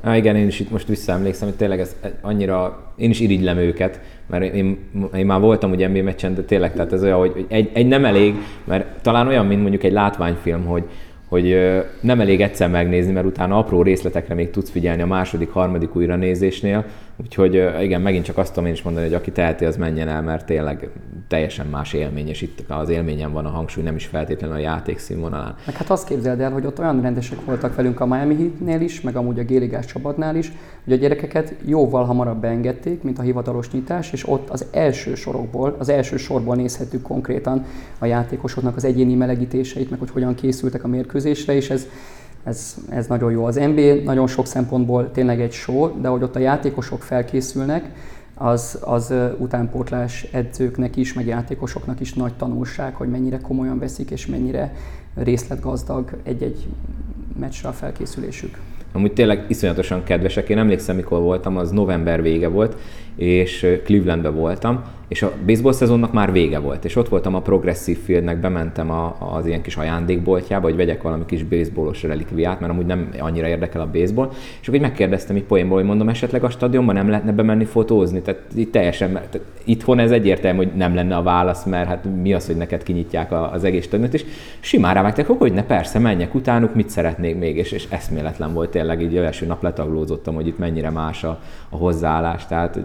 [0.02, 4.00] Na igen, én is itt most visszaemlékszem, hogy tényleg ez annyira, én is irigylem őket,
[4.26, 4.78] mert én,
[5.14, 8.04] én már voltam ugye NBA meccsen, de tényleg, tehát ez olyan, hogy egy, egy nem
[8.04, 8.34] elég,
[8.64, 10.84] mert talán olyan, mint mondjuk egy látványfilm, hogy,
[11.28, 11.56] hogy
[12.00, 16.16] nem elég egyszer megnézni, mert utána apró részletekre még tudsz figyelni a második, harmadik újra
[16.16, 16.84] nézésnél,
[17.22, 20.22] Úgyhogy igen, megint csak azt tudom én is mondani, hogy aki teheti, az menjen el,
[20.22, 20.90] mert tényleg
[21.28, 24.98] teljesen más élmény, és itt az élményen van a hangsúly, nem is feltétlenül a játék
[24.98, 25.54] színvonalán.
[25.66, 29.00] Meg hát azt képzeld el, hogy ott olyan rendesek voltak velünk a Miami Heat-nél is,
[29.00, 30.52] meg amúgy a Géligás csapatnál is,
[30.84, 35.76] hogy a gyerekeket jóval hamarabb beengedték, mint a hivatalos nyitás, és ott az első sorokból,
[35.78, 37.64] az első sorból nézhettük konkrétan
[37.98, 41.86] a játékosoknak az egyéni melegítéseit, meg hogy hogyan készültek a mérkőzésre, és ez
[42.44, 43.44] ez, ez nagyon jó.
[43.44, 47.90] Az NBA nagyon sok szempontból tényleg egy show, de hogy ott a játékosok felkészülnek,
[48.34, 54.26] az, az utánpótlás edzőknek is, meg játékosoknak is nagy tanulság, hogy mennyire komolyan veszik, és
[54.26, 54.74] mennyire
[55.14, 56.66] részletgazdag egy-egy
[57.38, 58.58] meccsre a felkészülésük.
[58.92, 60.48] Amúgy tényleg iszonyatosan kedvesek.
[60.48, 62.76] Én emlékszem, mikor voltam, az november vége volt,
[63.20, 67.98] és Clevelandbe voltam, és a baseball szezonnak már vége volt, és ott voltam a Progressive
[68.04, 72.86] Fieldnek, bementem a, az ilyen kis ajándékboltjába, hogy vegyek valami kis baseballos relikviát, mert amúgy
[72.86, 76.50] nem annyira érdekel a baseball, és akkor így megkérdeztem így poénból, hogy mondom, esetleg a
[76.50, 81.16] stadionban nem lehetne bemenni fotózni, tehát itt teljesen, tehát itthon ez egyértelmű, hogy nem lenne
[81.16, 84.24] a válasz, mert hát mi az, hogy neked kinyitják az egész stadiont, és
[84.60, 89.02] simán rávágták, hogy ne persze, menjek utánuk, mit szeretnék még, és, és eszméletlen volt tényleg,
[89.02, 92.80] így első nap letaglózottam, hogy itt mennyire más a, a hozzáállás, tehát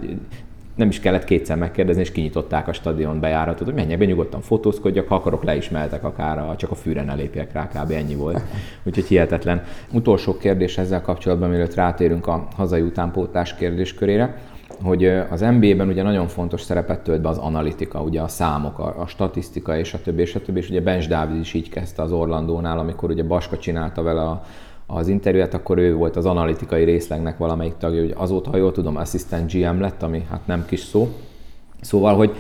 [0.76, 5.08] nem is kellett kétszer megkérdezni, és kinyitották a stadion bejáratot, hogy menjek be, nyugodtan fotózkodjak,
[5.08, 7.92] ha akarok, le is meltek akár, csak a fűre ne lépjek rá, kb.
[7.92, 8.42] ennyi volt.
[8.86, 9.64] Úgyhogy hihetetlen.
[9.92, 14.38] Utolsó kérdés ezzel kapcsolatban, mielőtt rátérünk a hazai utánpótlás kérdéskörére,
[14.84, 19.02] hogy az NBA-ben ugye nagyon fontos szerepet tölt be az analitika, ugye a számok, a,
[19.02, 22.02] a statisztika és a többi, és a többi, és ugye Bench David is így kezdte
[22.02, 24.44] az Orlandónál, amikor ugye Baska csinálta vele a,
[24.88, 28.98] az interjúját, akkor ő volt az analitikai részlegnek valamelyik tagja, hogy azóta, ha jól tudom,
[28.98, 31.08] assistant GM lett, ami hát nem kis szó.
[31.82, 32.36] Szóval, hogy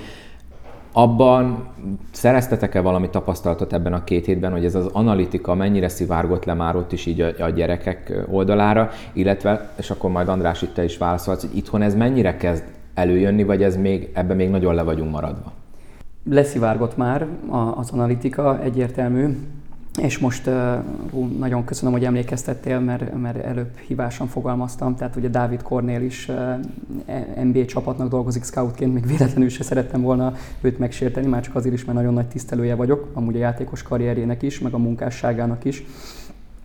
[0.91, 1.67] abban
[2.12, 6.75] szereztetek-e valami tapasztalatot ebben a két hétben, hogy ez az analitika mennyire szivárgott le már
[6.75, 10.97] ott is így a, a gyerekek oldalára, illetve, és akkor majd András itt te is
[10.97, 15.12] válaszolsz, hogy itthon ez mennyire kezd előjönni, vagy ez még, ebben még nagyon le vagyunk
[15.12, 15.51] maradva?
[16.29, 17.27] Leszivárgott már
[17.75, 19.38] az analitika, egyértelmű.
[20.01, 24.95] És most uh, nagyon köszönöm, hogy emlékeztettél, mert, mert előbb hibásan fogalmaztam.
[24.95, 30.34] Tehát ugye Dávid Kornél is uh, NBA csapatnak dolgozik scoutként, még véletlenül se szerettem volna
[30.62, 34.41] őt megsérteni, már csak azért is, mert nagyon nagy tisztelője vagyok, amúgy a játékos karrierjének
[34.41, 35.84] is, meg a munkásságának is.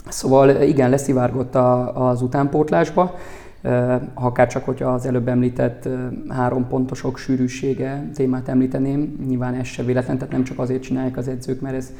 [0.08, 3.14] Szóval igen, leszivárgott a, az utánpótlásba,
[3.62, 5.88] ha akár csak, hogyha az előbb említett
[6.28, 11.28] három pontosok sűrűsége témát említeném, nyilván ez se véletlen, tehát nem csak azért csinálják az
[11.28, 11.92] edzők, mert ez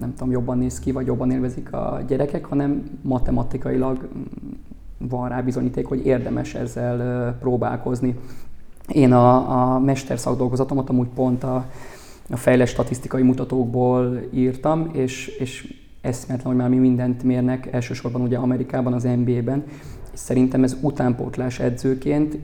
[0.00, 4.08] nem tudom, jobban néz ki, vagy jobban élvezik a gyerekek, hanem matematikailag
[4.98, 8.18] van rá bizonyíték, hogy érdemes ezzel próbálkozni.
[8.88, 11.70] Én a, a mesterszakdolgozatomat amúgy pont a,
[12.30, 18.36] a fejlett statisztikai mutatókból írtam, és, és eszméletlen, hogy már mi mindent mérnek, elsősorban ugye
[18.36, 19.64] Amerikában, az NBA-ben,
[20.12, 22.38] szerintem ez utánpótlás edzőként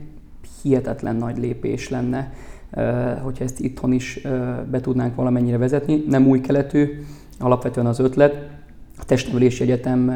[0.61, 2.33] hihetetlen nagy lépés lenne,
[3.23, 4.27] hogyha ezt itthon is
[4.71, 6.03] be tudnánk valamennyire vezetni.
[6.07, 7.03] Nem új keletű,
[7.39, 8.47] alapvetően az ötlet.
[8.97, 10.09] A Testnevelési Egyetem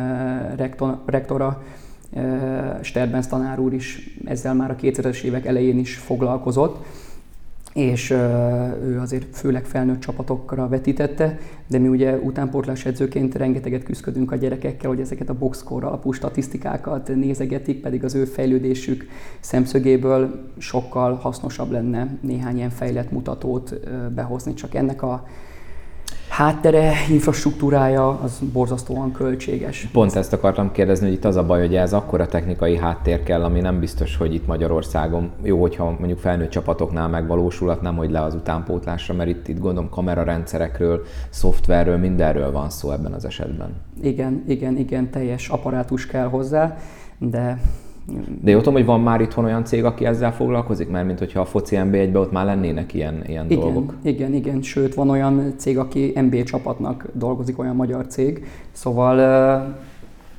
[1.06, 1.64] rektora
[2.82, 6.86] Sterbenz tanár úr is ezzel már a 2000-es évek elején is foglalkozott,
[7.74, 8.10] és
[8.84, 14.90] ő azért főleg felnőtt csapatokra vetítette, de mi ugye utánpótlás edzőként rengeteget küzdködünk a gyerekekkel,
[14.90, 19.08] hogy ezeket a boxscore alapú statisztikákat nézegetik, pedig az ő fejlődésük
[19.40, 23.80] szemszögéből sokkal hasznosabb lenne néhány ilyen fejlett mutatót
[24.14, 25.28] behozni, csak ennek a
[26.40, 29.90] háttere, infrastruktúrája az borzasztóan költséges.
[29.92, 33.44] Pont ezt akartam kérdezni, hogy itt az a baj, hogy ez akkora technikai háttér kell,
[33.44, 38.22] ami nem biztos, hogy itt Magyarországon jó, hogyha mondjuk felnőtt csapatoknál megvalósulhat, nem hogy le
[38.22, 43.70] az utánpótlásra, mert itt, itt gondolom kamerarendszerekről, szoftverről, mindenről van szó ebben az esetben.
[44.02, 46.78] Igen, igen, igen, teljes apparátus kell hozzá,
[47.18, 47.62] de
[48.42, 51.40] de jó tudom, hogy van már itthon olyan cég, aki ezzel foglalkozik, mert mint hogyha
[51.40, 53.94] a foci NB1-ben ott már lennének ilyen, ilyen igen, dolgok.
[54.02, 59.20] Igen, igen, sőt van olyan cég, aki NBA csapatnak dolgozik, olyan magyar cég, szóval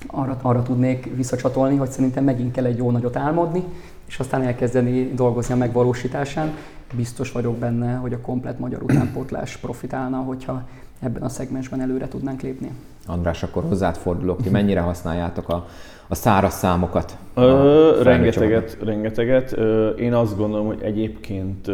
[0.07, 3.65] arra, arra tudnék visszacsatolni, hogy szerintem megint kell egy jó nagyot álmodni,
[4.09, 6.55] és aztán elkezdeni dolgozni a megvalósításán.
[6.97, 10.63] Biztos vagyok benne, hogy a komplet magyar utánpótlás profitálna, hogyha
[11.01, 12.71] ebben a szegmensben előre tudnánk lépni.
[13.07, 15.67] András, akkor hozzád fordulok, hogy mennyire használjátok a,
[16.11, 17.17] a száraz számokat?
[17.35, 19.53] Ö, rengeteget, rengeteget.
[19.99, 21.71] Én azt gondolom, hogy egyébként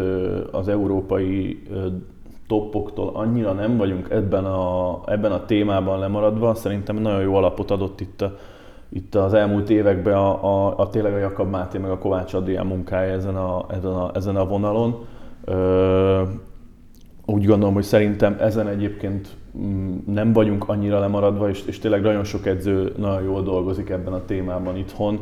[0.53, 1.62] az európai
[2.46, 6.55] toppoktól annyira nem vagyunk ebben a, ebben a témában lemaradva.
[6.55, 8.37] Szerintem nagyon jó alapot adott itt, a,
[8.88, 12.66] itt az elmúlt években a, a, a tényleg a Jakab Máté meg a Kovács Adrián
[12.66, 15.07] munkája ezen a, ezen a, ezen a vonalon.
[15.44, 16.22] Ö,
[17.27, 19.29] úgy gondolom, hogy szerintem ezen egyébként
[20.07, 24.25] nem vagyunk annyira lemaradva, és, és tényleg nagyon sok edző nagyon jól dolgozik ebben a
[24.25, 25.19] témában itthon.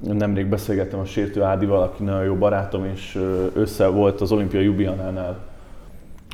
[0.00, 3.20] Nemrég beszélgettem a Sértő Ádival, aki nagyon jó barátom, és
[3.54, 5.38] össze volt az Olimpia Jubianánál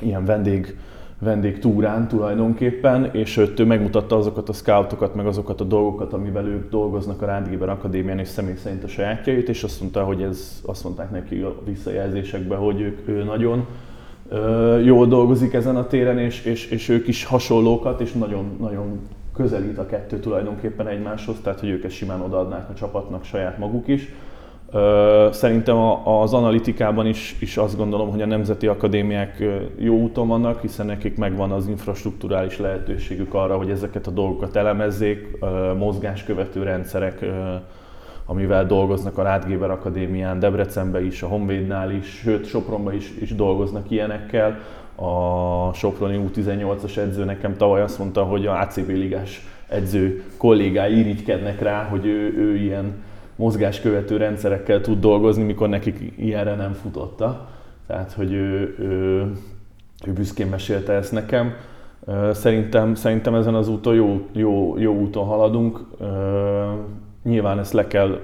[0.02, 0.78] ilyen vendég,
[1.18, 6.70] vendég túrán tulajdonképpen, és ő megmutatta azokat a scoutokat, meg azokat a dolgokat, amivel ők
[6.70, 10.84] dolgoznak a Rádgéber Akadémián, és személy szerint a sajátjait, és azt mondta, hogy ez, azt
[10.84, 13.66] mondták neki a visszajelzésekben, hogy ők, ő nagyon
[14.84, 19.00] jól dolgozik ezen a téren, és, és, és ők is hasonlókat, és nagyon, nagyon
[19.34, 23.88] közelít a kettő tulajdonképpen egymáshoz, tehát hogy ők ezt simán odaadnák a csapatnak saját maguk
[23.88, 24.12] is.
[25.30, 29.44] Szerintem az analitikában is, is azt gondolom, hogy a nemzeti akadémiák
[29.78, 35.38] jó úton vannak, hiszen nekik megvan az infrastruktúrális lehetőségük arra, hogy ezeket a dolgokat elemezzék,
[35.78, 37.24] mozgáskövető rendszerek,
[38.30, 43.90] amivel dolgoznak a Rádgéber Akadémián, Debrecenbe is, a Honvédnál is, sőt Sopronban is, is dolgoznak
[43.90, 44.58] ilyenekkel.
[44.94, 51.60] A Soproni U18-as edző nekem tavaly azt mondta, hogy a ACB ligás edző kollégái irigykednek
[51.60, 52.92] rá, hogy ő, ő ilyen
[53.36, 57.48] mozgáskövető rendszerekkel tud dolgozni, mikor nekik ilyenre nem futotta.
[57.86, 59.20] Tehát, hogy ő, ő,
[60.06, 61.54] ő büszkén mesélte ezt nekem.
[62.32, 65.80] Szerintem, szerintem ezen az úton jó, jó, jó úton haladunk.
[67.22, 68.20] Nyilván ezt le kell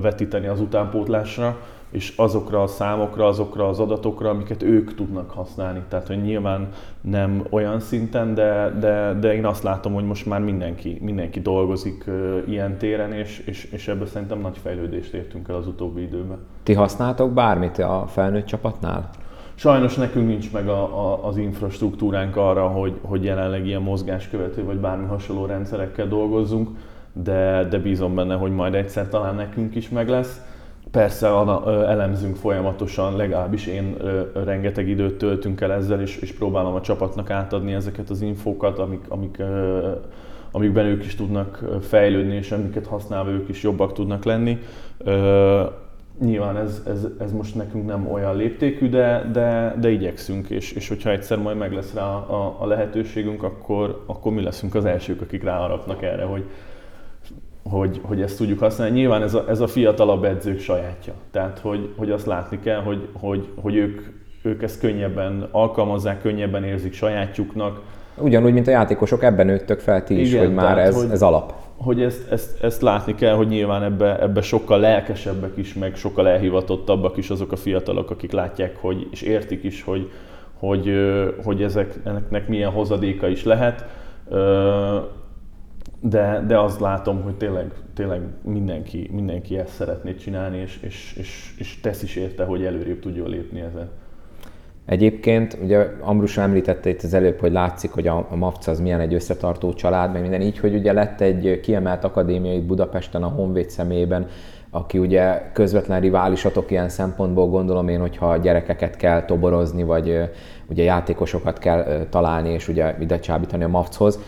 [0.00, 1.56] vetíteni az utánpótlásra,
[1.90, 5.82] és azokra a számokra, azokra az adatokra, amiket ők tudnak használni.
[5.88, 6.68] Tehát, hogy nyilván
[7.00, 12.04] nem olyan szinten, de, de, de én azt látom, hogy most már mindenki, mindenki dolgozik
[12.46, 16.38] ilyen téren, és, és, és ebből szerintem nagy fejlődést értünk el az utóbbi időben.
[16.62, 19.10] Ti használtok bármit a felnőtt csapatnál?
[19.54, 24.76] Sajnos nekünk nincs meg a, a, az infrastruktúránk arra, hogy, hogy jelenleg ilyen mozgáskövető vagy
[24.76, 26.68] bármi hasonló rendszerekkel dolgozzunk
[27.22, 30.40] de, de bízom benne, hogy majd egyszer talán nekünk is meg lesz.
[30.90, 31.26] Persze
[31.86, 33.96] elemzünk folyamatosan, legalábbis én
[34.44, 39.04] rengeteg időt töltünk el ezzel, és, és próbálom a csapatnak átadni ezeket az infókat, amik,
[39.08, 39.42] amik,
[40.50, 44.58] amikben ők is tudnak fejlődni, és amiket használva ők is jobbak tudnak lenni.
[46.20, 50.88] Nyilván ez, ez, ez most nekünk nem olyan léptékű, de, de, de igyekszünk, és, és
[50.88, 55.20] hogyha egyszer majd meg lesz rá a, a lehetőségünk, akkor, akkor mi leszünk az elsők,
[55.20, 56.44] akik ráharapnak erre, hogy,
[57.70, 58.98] hogy, hogy ezt tudjuk használni.
[58.98, 61.12] Nyilván ez a, ez a fiatalabb edzők sajátja.
[61.30, 64.00] Tehát, hogy, hogy azt látni kell, hogy, hogy, hogy ők,
[64.42, 67.80] ők ezt könnyebben alkalmazzák, könnyebben érzik sajátjuknak.
[68.16, 71.10] Ugyanúgy, mint a játékosok, ebben nőttök fel ti is, Igen, hogy már tehát, ez, hogy,
[71.10, 71.54] ez alap.
[71.76, 76.28] Hogy ezt, ezt, ezt látni kell, hogy nyilván ebbe, ebbe sokkal lelkesebbek is, meg sokkal
[76.28, 80.10] elhivatottabbak is azok a fiatalok, akik látják, hogy, és értik is, hogy,
[80.58, 80.92] hogy,
[81.44, 83.84] hogy ezeknek milyen hozadéka is lehet.
[86.00, 91.54] De, de azt látom, hogy tényleg, tényleg mindenki, mindenki ezt szeretné csinálni, és, és, és,
[91.58, 93.88] és tesz is érte, hogy előrébb tudjon lépni ezen.
[94.86, 99.00] Egyébként, ugye Ambrus említette itt az előbb, hogy látszik, hogy a, a MAFC az milyen
[99.00, 103.28] egy összetartó család, meg minden így, hogy ugye lett egy kiemelt akadémia itt Budapesten a
[103.28, 104.26] Honvéd személyében,
[104.70, 110.30] aki ugye közvetlen riválisatok ilyen szempontból gondolom én, hogyha gyerekeket kell toborozni, vagy
[110.68, 114.18] ugye játékosokat kell találni, és ugye ide csábítani a MAFC-hoz,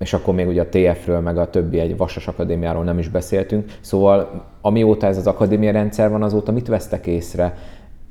[0.00, 3.72] és akkor még ugye a TF-ről, meg a többi egy Vasas Akadémiáról nem is beszéltünk.
[3.80, 7.56] Szóval amióta ez az akadémia rendszer van, azóta mit vesztek észre?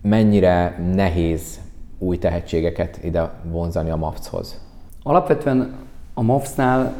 [0.01, 1.59] Mennyire nehéz
[1.97, 4.61] új tehetségeket ide vonzani a MAFC-hoz?
[5.03, 5.73] Alapvetően
[6.13, 6.93] a MAFC-nál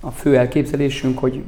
[0.00, 1.44] a fő elképzelésünk, hogy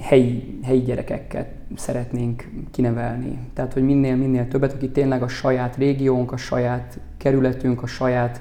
[0.00, 3.38] helyi, helyi gyerekeket szeretnénk kinevelni.
[3.54, 8.40] Tehát, hogy minél, minél többet, aki tényleg a saját régiónk, a saját kerületünk, a saját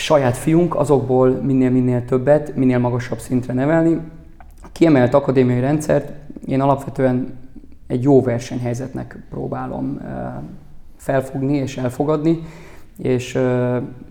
[0.00, 4.00] saját fiunk, azokból minél-minél többet, minél magasabb szintre nevelni.
[4.62, 6.12] A kiemelt akadémiai rendszert
[6.46, 7.38] én alapvetően
[7.86, 10.00] egy jó versenyhelyzetnek próbálom
[10.96, 12.38] felfogni és elfogadni,
[12.96, 13.38] és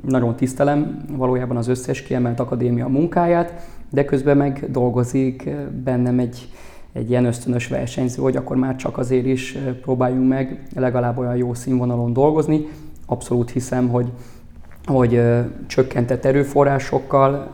[0.05, 3.53] nagyon tisztelem valójában az összes kiemelt akadémia munkáját,
[3.89, 5.49] de közben meg dolgozik
[5.83, 6.49] bennem egy,
[6.93, 11.53] egy ilyen ösztönös versenyző, hogy akkor már csak azért is próbáljunk meg legalább olyan jó
[11.53, 12.67] színvonalon dolgozni.
[13.05, 14.11] Abszolút hiszem, hogy,
[14.85, 15.21] hogy
[15.67, 17.51] csökkentett erőforrásokkal,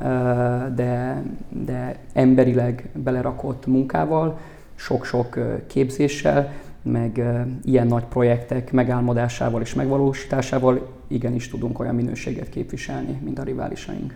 [0.76, 1.23] de,
[1.65, 4.38] de emberileg belerakott munkával,
[4.76, 7.23] sok-sok képzéssel, meg
[7.63, 14.13] ilyen nagy projektek megálmodásával és megvalósításával igenis tudunk olyan minőséget képviselni, mint a riválisaink.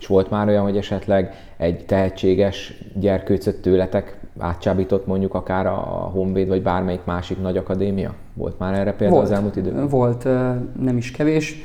[0.00, 6.48] És volt már olyan, hogy esetleg egy tehetséges gyerkőcöt tőletek átcsábított mondjuk akár a Honvéd
[6.48, 8.14] vagy bármelyik másik nagy akadémia?
[8.34, 9.88] Volt már erre például volt, az elmúlt időben?
[9.88, 10.24] Volt,
[10.80, 11.56] nem is kevés.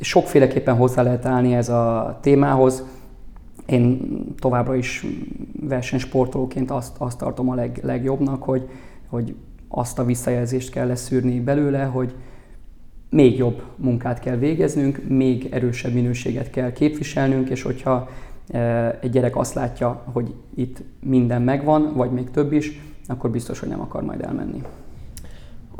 [0.00, 2.84] Sokféleképpen hozzá lehet állni ez a témához.
[3.66, 5.06] Én továbbra is
[5.60, 8.68] versenysportolóként azt, azt tartom a leg, legjobbnak, hogy,
[9.08, 9.34] hogy
[9.68, 12.14] azt a visszajelzést kell leszűrni belőle, hogy
[13.10, 18.08] még jobb munkát kell végeznünk, még erősebb minőséget kell képviselnünk, és hogyha
[18.48, 23.58] e, egy gyerek azt látja, hogy itt minden megvan, vagy még több is, akkor biztos,
[23.58, 24.62] hogy nem akar majd elmenni.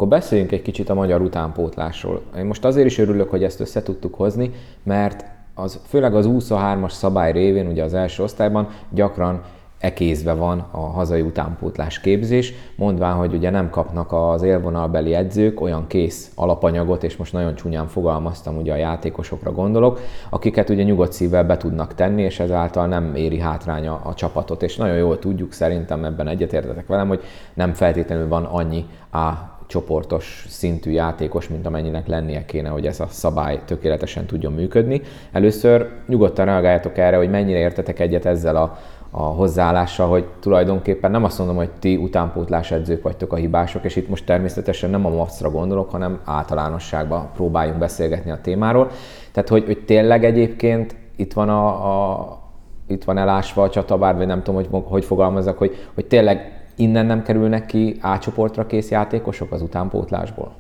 [0.00, 2.22] Akkor beszéljünk egy kicsit a magyar utánpótlásról.
[2.36, 4.50] Én most azért is örülök, hogy ezt össze tudtuk hozni,
[4.82, 5.24] mert
[5.54, 9.42] az, főleg az 23-as szabály révén, ugye az első osztályban gyakran
[9.78, 15.86] ekézve van a hazai utánpótlás képzés, mondván, hogy ugye nem kapnak az élvonalbeli edzők olyan
[15.86, 21.44] kész alapanyagot, és most nagyon csúnyán fogalmaztam, ugye a játékosokra gondolok, akiket ugye nyugodt szívvel
[21.44, 24.62] be tudnak tenni, és ezáltal nem éri hátránya a csapatot.
[24.62, 27.22] És nagyon jól tudjuk, szerintem ebben egyetértetek velem, hogy
[27.54, 33.06] nem feltétlenül van annyi A csoportos szintű játékos, mint amennyinek lennie kéne, hogy ez a
[33.10, 35.00] szabály tökéletesen tudjon működni.
[35.32, 38.78] Először nyugodtan reagáljatok erre, hogy mennyire értetek egyet ezzel a
[39.10, 43.96] a hozzáállással, hogy tulajdonképpen nem azt mondom, hogy ti utánpótlás edzők vagytok a hibások, és
[43.96, 48.90] itt most természetesen nem a MAFC-ra gondolok, hanem általánosságban próbáljunk beszélgetni a témáról.
[49.32, 52.38] Tehát, hogy, hogy tényleg egyébként itt van a, a
[52.86, 57.06] itt van elásva a csatabár, vagy nem tudom, hogy hogy fogalmazok, hogy, hogy tényleg innen
[57.06, 60.52] nem kerülnek ki A kész játékosok az utánpótlásból?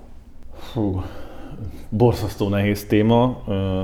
[0.52, 1.02] Fú,
[1.88, 3.42] borzasztó nehéz téma,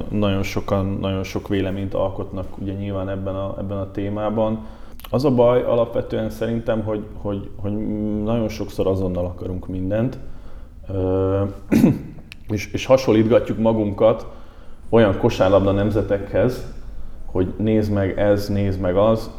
[0.09, 4.67] nagyon sokan, nagyon sok véleményt alkotnak ugye nyilván ebben a, ebben a témában.
[5.11, 7.73] Az a baj alapvetően szerintem, hogy, hogy, hogy
[8.23, 10.19] nagyon sokszor azonnal akarunk mindent,
[12.49, 14.27] és, és hasonlítgatjuk magunkat
[14.89, 16.75] olyan kosárlabda nemzetekhez,
[17.27, 19.31] hogy nézd meg ez, nézd meg az,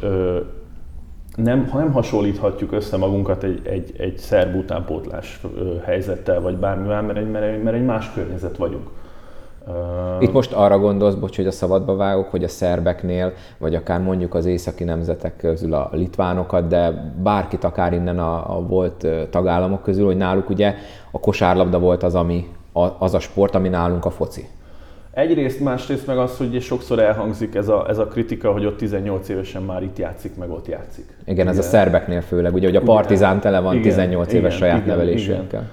[1.43, 5.41] nem, ha nem hasonlíthatjuk össze magunkat egy, egy, egy szerb utánpótlás
[5.85, 8.89] helyzettel, vagy bármivel, mert egy, mert, mert egy más környezet vagyunk.
[10.19, 14.33] Itt most arra gondolsz, bocs, hogy a szabadba vágok, hogy a szerbeknél, vagy akár mondjuk
[14.33, 20.05] az északi nemzetek közül a litvánokat, de bárkit akár innen a, a volt tagállamok közül,
[20.05, 20.75] hogy náluk ugye
[21.11, 22.47] a kosárlabda volt az, ami
[22.99, 24.47] az a sport, ami nálunk a foci.
[25.17, 29.29] Egyrészt, másrészt meg az, hogy sokszor elhangzik ez a, ez a kritika, hogy ott 18
[29.29, 31.05] évesen már itt játszik, meg ott játszik.
[31.21, 31.47] Igen, igen.
[31.47, 34.77] ez a szerbeknél főleg, ugye, hogy a partizán tele van igen, 18 éves igen, saját
[34.77, 35.69] igen, nevelésünkkel.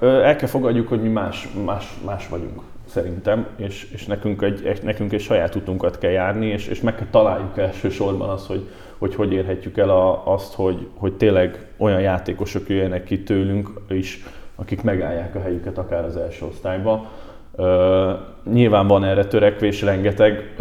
[0.00, 5.12] El kell fogadjuk, hogy mi más, más, más vagyunk szerintem, és, és nekünk, egy, nekünk
[5.12, 8.68] egy saját utunkat kell járni, és, és meg kell találjuk elsősorban azt, hogy
[8.98, 14.24] hogy, hogy érhetjük el a, azt, hogy, hogy tényleg olyan játékosok jöjjenek ki tőlünk is,
[14.56, 17.08] akik megállják a helyüket akár az első osztályba
[17.52, 18.10] Uh,
[18.52, 20.54] nyilván van erre törekvés rengeteg,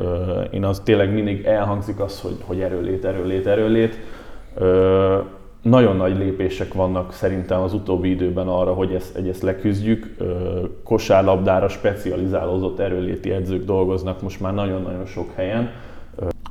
[0.52, 4.00] én az tényleg mindig elhangzik az, hogy, hogy erőlét, erőlét, erőlét.
[5.62, 10.16] Nagyon nagy lépések vannak szerintem az utóbbi időben arra, hogy ezt, hogy ezt leküzdjük.
[10.84, 15.72] Kosárlabdára specializálódott erőléti edzők dolgoznak most már nagyon-nagyon sok helyen.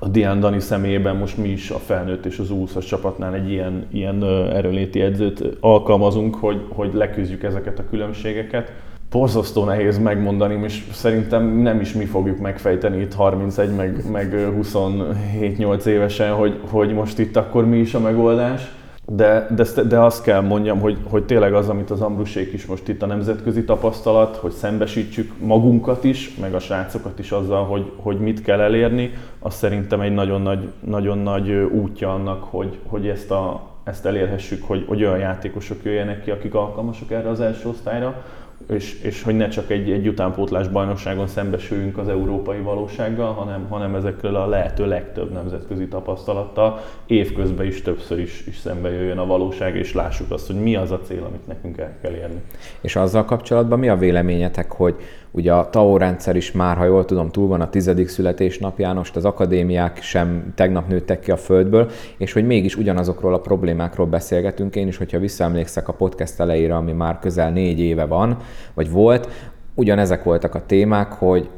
[0.00, 3.86] A Dián Dani személyében most mi is a felnőtt és az 20 csapatnál egy ilyen,
[3.92, 8.72] ilyen erőléti edzőt alkalmazunk, hogy, hogy leküzdjük ezeket a különbségeket
[9.10, 15.84] borzasztó nehéz megmondani, és szerintem nem is mi fogjuk megfejteni itt 31 meg, meg 27-8
[15.84, 18.76] évesen, hogy, hogy most itt akkor mi is a megoldás.
[19.12, 22.88] De, de, de azt kell mondjam, hogy, hogy tényleg az, amit az Ambrusék is most
[22.88, 28.18] itt a nemzetközi tapasztalat, hogy szembesítsük magunkat is, meg a srácokat is azzal, hogy, hogy
[28.18, 33.30] mit kell elérni, az szerintem egy nagyon nagy, nagyon nagy útja annak, hogy, hogy ezt,
[33.30, 38.22] a, ezt elérhessük, hogy, hogy olyan játékosok jöjjenek ki, akik alkalmasok erre az első osztályra,
[38.68, 43.94] és, és hogy ne csak egy, egy utánpótlás bajnokságon szembesüljünk az európai valósággal, hanem, hanem
[43.94, 49.76] ezekről a lehető legtöbb nemzetközi tapasztalattal évközben is többször is, is szembe jöjjön a valóság,
[49.76, 52.42] és lássuk azt, hogy mi az a cél, amit nekünk el kell érni.
[52.80, 54.96] És azzal kapcsolatban mi a véleményetek, hogy
[55.38, 59.16] Ugye a TAO rendszer is már, ha jól tudom, túl van a tizedik születésnapján, most
[59.16, 64.76] az akadémiák sem tegnap nőttek ki a földből, és hogy mégis ugyanazokról a problémákról beszélgetünk.
[64.76, 68.36] Én is, hogyha visszaemlékszek a podcast elejére, ami már közel négy éve van,
[68.74, 69.28] vagy volt,
[69.74, 71.48] ugyanezek voltak a témák, hogy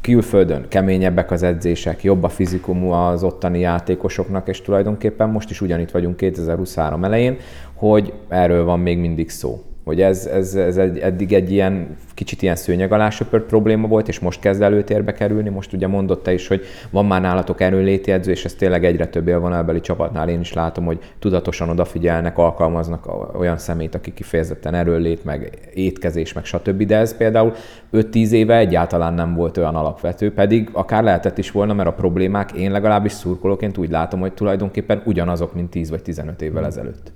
[0.00, 5.90] külföldön keményebbek az edzések, jobb a fizikumú az ottani játékosoknak, és tulajdonképpen most is ugyanitt
[5.90, 7.36] vagyunk 2023 elején,
[7.74, 12.42] hogy erről van még mindig szó hogy ez, ez, ez egy, eddig egy ilyen kicsit
[12.42, 15.48] ilyen szőnyeg alá söpört probléma volt, és most kezd előtérbe kerülni.
[15.48, 19.28] Most ugye mondotta is, hogy van már nálatok erőléti edző, és ez tényleg egyre több
[19.28, 25.58] élvonalbeli csapatnál én is látom, hogy tudatosan odafigyelnek, alkalmaznak olyan szemét, aki kifejezetten erőlét, meg
[25.74, 26.82] étkezés, meg stb.
[26.82, 27.54] De ez például
[27.92, 32.52] 5-10 éve egyáltalán nem volt olyan alapvető, pedig akár lehetett is volna, mert a problémák
[32.52, 37.12] én legalábbis szurkolóként úgy látom, hogy tulajdonképpen ugyanazok, mint 10 vagy 15 évvel ezelőtt.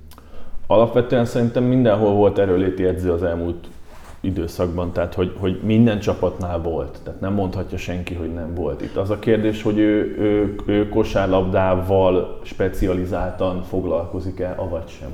[0.71, 3.67] Alapvetően szerintem mindenhol volt erőléti edző az elmúlt
[4.19, 8.81] időszakban, tehát hogy, hogy minden csapatnál volt, tehát nem mondhatja senki, hogy nem volt.
[8.81, 15.09] Itt az a kérdés, hogy ő, ő, ő kosárlabdával specializáltan foglalkozik-e, avagy sem.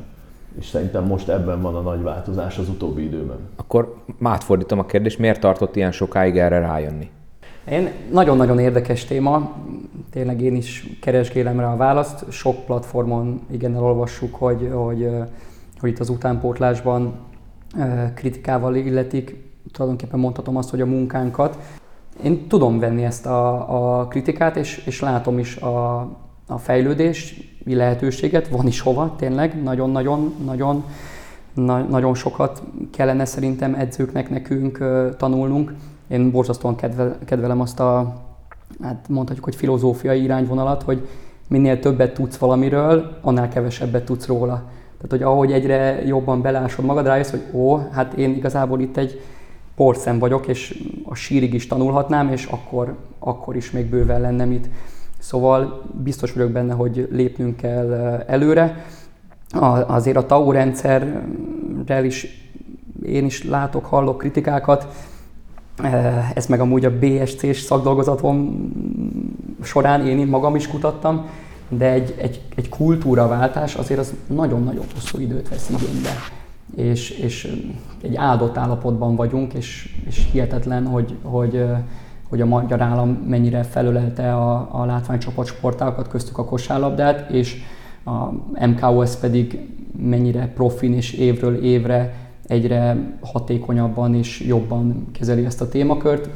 [0.60, 3.38] És szerintem most ebben van a nagy változás az utóbbi időben.
[3.56, 7.10] Akkor átfordítom a kérdést, miért tartott ilyen sokáig erre rájönni?
[7.70, 9.52] Én nagyon-nagyon érdekes téma,
[10.12, 12.32] tényleg én is keresgélem rá a választ.
[12.32, 15.10] Sok platformon igen elolvassuk, hogy, hogy,
[15.80, 17.14] hogy itt az utánpótlásban
[18.14, 19.36] kritikával illetik,
[19.72, 21.58] tulajdonképpen mondhatom azt, hogy a munkánkat.
[22.24, 26.00] Én tudom venni ezt a, a kritikát, és, és látom is a,
[26.48, 30.84] a fejlődés lehetőséget, van is hova, tényleg, nagyon-nagyon, nagyon,
[31.90, 34.78] nagyon sokat kellene szerintem edzőknek nekünk
[35.18, 35.74] tanulnunk.
[36.08, 38.22] Én borzasztóan kedvel, kedvelem azt a,
[38.82, 41.08] hát mondhatjuk, hogy filozófiai irányvonalat, hogy
[41.48, 44.64] minél többet tudsz valamiről, annál kevesebbet tudsz róla.
[44.96, 49.22] Tehát, hogy ahogy egyre jobban belásod magad, rájössz, hogy ó, hát én igazából itt egy
[49.76, 54.70] porszem vagyok, és a sírig is tanulhatnám, és akkor, akkor is még bőven lenne mit.
[55.20, 57.94] Szóval biztos vagyok benne, hogy lépnünk kell
[58.28, 58.86] előre.
[59.50, 62.44] A, azért a TAU rendszerrel is
[63.06, 64.88] én is látok, hallok kritikákat,
[66.34, 68.70] ezt meg amúgy a BSC-s szakdolgozatom
[69.64, 71.26] során én magam is kutattam,
[71.70, 76.10] de egy, egy, egy kultúraváltás azért az nagyon-nagyon hosszú időt vesz igénybe.
[76.76, 77.64] És, és
[78.02, 81.66] egy áldott állapotban vagyunk, és, és hihetetlen, hogy, hogy,
[82.30, 87.64] hogy a magyar állam mennyire felölelte a, a látványcsapat sportágokat, köztük a kosárlabdát, és
[88.06, 88.32] a
[88.68, 89.60] MKOS pedig
[90.00, 96.30] mennyire profin és évről évre egyre hatékonyabban és jobban kezeli ezt a témakört.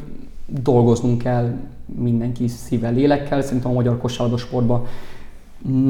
[0.45, 1.53] Dolgoznunk kell
[1.85, 3.41] mindenki szívvel, lélekkel.
[3.41, 4.85] Szerintem a magyar kosárlabda sportban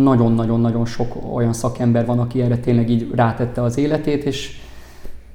[0.04, 4.60] nagyon-nagyon-nagyon sok olyan szakember van, aki erre tényleg így rátette az életét, és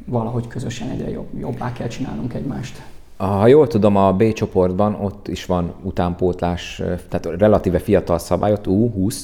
[0.05, 2.82] valahogy közösen egyre jobb, jobbá kell csinálnunk egymást.
[3.16, 8.64] Ha jól tudom, a B csoportban ott is van utánpótlás, tehát relatíve fiatal szabály, ott
[8.68, 9.16] U20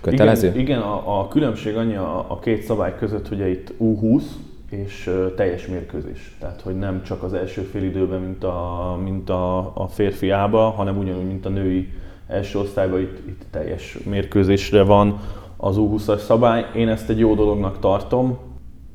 [0.00, 0.48] kötelező?
[0.48, 4.22] Igen, igen a, a különbség annyi a, a két szabály között, hogy itt U20,
[4.70, 6.36] és teljes mérkőzés.
[6.38, 10.98] Tehát, hogy nem csak az első fél időben, mint a, mint a, a férfiába, hanem
[10.98, 11.92] ugyanúgy, mint a női
[12.26, 15.20] első osztályban, itt, itt teljes mérkőzésre van
[15.56, 16.66] az U20-as szabály.
[16.74, 18.38] Én ezt egy jó dolognak tartom,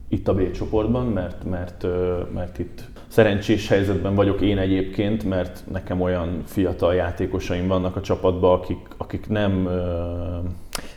[0.07, 1.85] itt a B csoportban, mert, mert,
[2.33, 8.59] mert itt szerencsés helyzetben vagyok én egyébként, mert nekem olyan fiatal játékosaim vannak a csapatban,
[8.59, 9.69] akik, akik nem...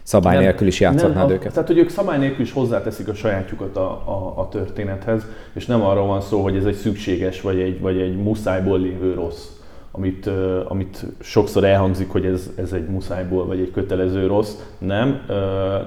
[0.02, 1.52] Szabály nélkül is játszhatnád őket.
[1.52, 5.82] Tehát, hogy ők szabály nélkül is hozzáteszik a sajátjukat a, a, a történethez, és nem
[5.82, 9.46] arról van szó, hogy ez egy szükséges, vagy egy, vagy egy muszájból lévő rossz,
[9.90, 10.30] amit,
[10.68, 14.54] amit sokszor elhangzik, hogy ez, ez egy muszájból vagy egy kötelező rossz.
[14.78, 15.20] Nem,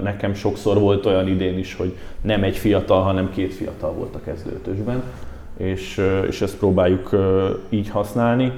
[0.02, 4.20] nekem sokszor volt olyan idén is, hogy nem egy fiatal, hanem két fiatal volt a
[4.24, 5.02] kezdőtösben,
[5.58, 7.10] és, és ezt próbáljuk
[7.68, 8.52] így használni.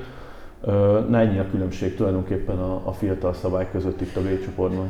[1.09, 4.88] Na ennyi a különbség tulajdonképpen a, a fiatal szabály között itt a B csoportban.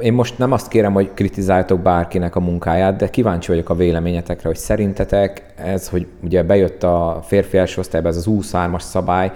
[0.00, 4.48] Én most nem azt kérem, hogy kritizáltok bárkinek a munkáját, de kíváncsi vagyok a véleményetekre,
[4.48, 9.32] hogy szerintetek ez, hogy ugye bejött a férfi első osztályba ez az 23-as szabály,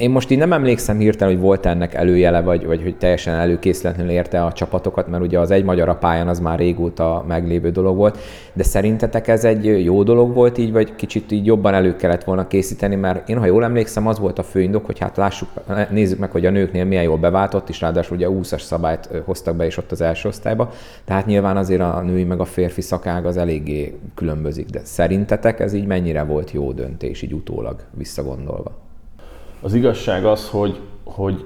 [0.00, 4.12] én most így nem emlékszem hirtelen, hogy volt ennek előjele, vagy, vagy hogy teljesen előkészületlenül
[4.12, 7.96] érte a csapatokat, mert ugye az egy magyar a pályán az már régóta meglévő dolog
[7.96, 8.18] volt,
[8.52, 12.46] de szerintetek ez egy jó dolog volt így, vagy kicsit így jobban elő kellett volna
[12.46, 15.48] készíteni, mert én, ha jól emlékszem, az volt a fő indok, hogy hát lássuk,
[15.90, 19.66] nézzük meg, hogy a nőknél milyen jól beváltott, és ráadásul ugye 20-as szabályt hoztak be
[19.66, 20.72] is ott az első osztályba,
[21.04, 25.72] tehát nyilván azért a női meg a férfi szakág az eléggé különbözik, de szerintetek ez
[25.72, 28.88] így mennyire volt jó döntés, így utólag visszagondolva?
[29.62, 31.44] Az igazság az, hogy, hogy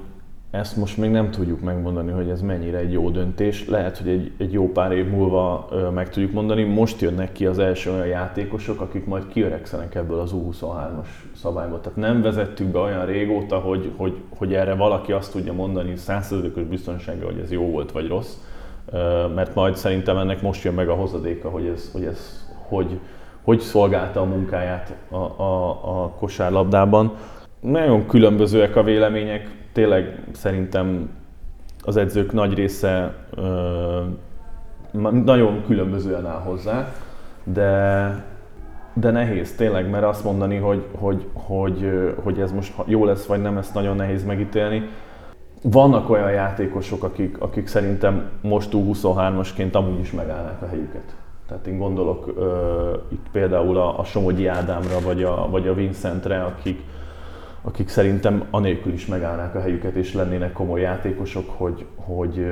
[0.50, 3.68] ezt most még nem tudjuk megmondani, hogy ez mennyire egy jó döntés.
[3.68, 6.62] Lehet, hogy egy, egy jó pár év múlva ö, meg tudjuk mondani.
[6.62, 11.06] Most jönnek ki az első olyan játékosok, akik majd kiöregszenek ebből az U23-as
[11.36, 11.80] szabályból.
[11.80, 16.64] Tehát nem vezettük be olyan régóta, hogy, hogy, hogy erre valaki azt tudja mondani százszerzőkös
[16.64, 18.34] biztonsággal, hogy ez jó volt vagy rossz.
[18.90, 22.98] Ö, mert majd szerintem ennek most jön meg a hozadéka, hogy ez hogy, ez, hogy,
[23.42, 27.12] hogy szolgálta a munkáját a, a, a kosárlabdában
[27.64, 31.10] nagyon különbözőek a vélemények, tényleg szerintem
[31.82, 34.00] az edzők nagy része ö,
[35.24, 36.92] nagyon különbözően áll hozzá,
[37.44, 38.24] de,
[38.92, 43.42] de nehéz tényleg, mert azt mondani, hogy, hogy, hogy, hogy ez most jó lesz vagy
[43.42, 44.88] nem, ezt nagyon nehéz megítélni.
[45.62, 51.14] Vannak olyan játékosok, akik, akik szerintem most 23-asként amúgy is megállnák a helyüket.
[51.48, 52.34] Tehát én gondolok uh,
[53.08, 56.82] itt például a, a Somogyi Ádámra, vagy a, vagy a Vincentre, akik,
[57.66, 62.46] akik szerintem anélkül is megállnák a helyüket, és lennének komoly játékosok, hogy, hogy,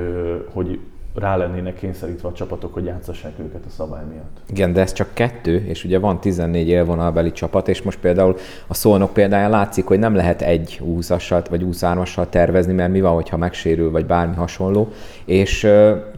[0.53, 0.79] hogy
[1.15, 4.37] rá lennének kényszerítve a csapatok, hogy játszassák őket a szabály miatt.
[4.49, 8.35] Igen, de ez csak kettő, és ugye van 14 élvonalbeli csapat, és most például
[8.67, 11.09] a Szolnok példáján látszik, hogy nem lehet egy 20
[11.49, 14.91] vagy 23-assal tervezni, mert mi van, hogyha megsérül, vagy bármi hasonló.
[15.25, 15.59] És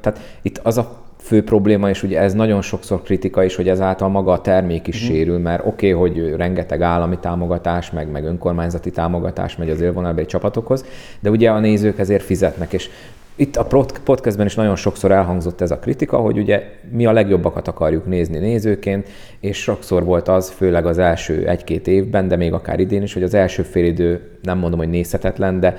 [0.02, 4.10] tehát itt az a fő probléma, és ugye ez nagyon sokszor kritika is, hogy ezáltal
[4.10, 5.16] maga a termék is uh-huh.
[5.16, 10.26] sérül, mert oké, okay, hogy rengeteg állami támogatás, meg, meg önkormányzati támogatás megy az élvonalbeli
[10.26, 10.86] csapatokhoz,
[11.20, 12.90] de ugye a nézők ezért fizetnek, és
[13.36, 13.68] itt a
[14.04, 18.38] podcastben is nagyon sokszor elhangzott ez a kritika, hogy ugye mi a legjobbakat akarjuk nézni
[18.38, 19.10] nézőként,
[19.40, 23.24] és sokszor volt az, főleg az első egy-két évben, de még akár idén is, hogy
[23.24, 25.78] az első félidő nem mondom, hogy nézhetetlen, de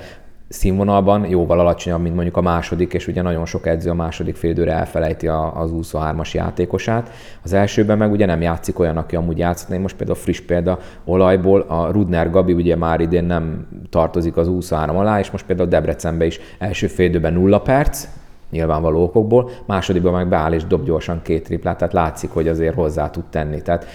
[0.49, 4.73] színvonalban jóval alacsonyabb, mint mondjuk a második, és ugye nagyon sok edző a második félidőre
[4.73, 7.11] elfelejti az 23-as játékosát.
[7.43, 9.77] Az elsőben meg ugye nem játszik olyan, aki amúgy játszhatna.
[9.77, 14.97] Most például friss példa olajból, a Rudner Gabi ugye már idén nem tartozik az 23
[14.97, 18.07] alá, és most például Debrecenben is első félidőben nulla perc,
[18.51, 23.09] nyilvánvaló okokból, másodikban meg beáll és dob gyorsan két triplát, tehát látszik, hogy azért hozzá
[23.09, 23.61] tud tenni.
[23.61, 23.85] Tehát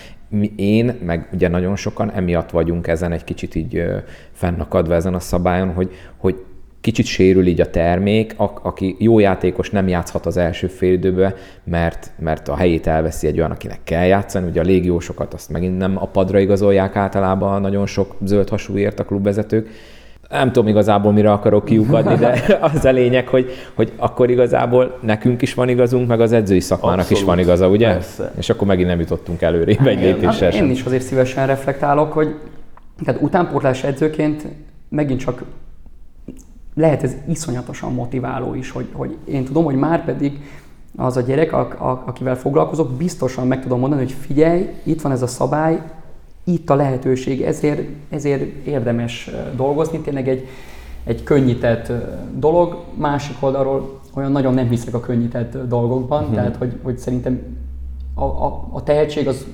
[0.57, 3.85] én, meg ugye nagyon sokan emiatt vagyunk ezen egy kicsit így
[4.33, 6.45] fennakadva ezen a szabályon, hogy, hogy
[6.83, 12.49] kicsit sérül így a termék, aki jó játékos nem játszhat az első félidőbe, mert, mert
[12.49, 14.49] a helyét elveszi egy olyan, akinek kell játszani.
[14.49, 19.05] Ugye a légiósokat azt megint nem a padra igazolják általában nagyon sok zöld hasúért a
[19.05, 19.69] klubvezetők,
[20.33, 22.43] nem tudom igazából mire akarok kiukadni, de
[22.75, 26.99] az a lényeg, hogy, hogy akkor igazából nekünk is van igazunk, meg az edzői szakmának
[26.99, 27.23] Abszolút.
[27.23, 27.89] is van igaza, ugye?
[27.89, 28.33] Persze.
[28.39, 32.35] És akkor megint nem jutottunk előrébb egy lépéssel hát Én is azért szívesen reflektálok, hogy
[33.05, 34.47] tehát utánpótlás edzőként
[34.89, 35.43] megint csak
[36.75, 40.39] lehet ez iszonyatosan motiváló is, hogy, hogy én tudom, hogy már pedig
[40.97, 45.13] az a gyerek, a, a, akivel foglalkozok, biztosan meg tudom mondani, hogy figyelj, itt van
[45.13, 45.83] ez a szabály,
[46.45, 50.47] itt a lehetőség, ezért, ezért érdemes dolgozni, tényleg egy,
[51.05, 51.93] egy könnyített
[52.39, 52.85] dolog.
[52.95, 56.35] Másik oldalról olyan nagyon nem hiszek a könnyített dolgokban, hmm.
[56.35, 57.41] tehát hogy, hogy szerintem
[58.15, 59.47] a, a, a tehetség az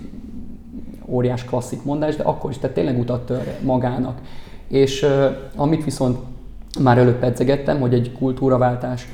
[1.07, 4.21] óriás klasszik mondás, de akkor is, tehát tényleg utat tör magának.
[4.69, 6.19] És uh, amit viszont
[6.83, 9.09] már előbb pedzegettem, hogy egy kultúraváltás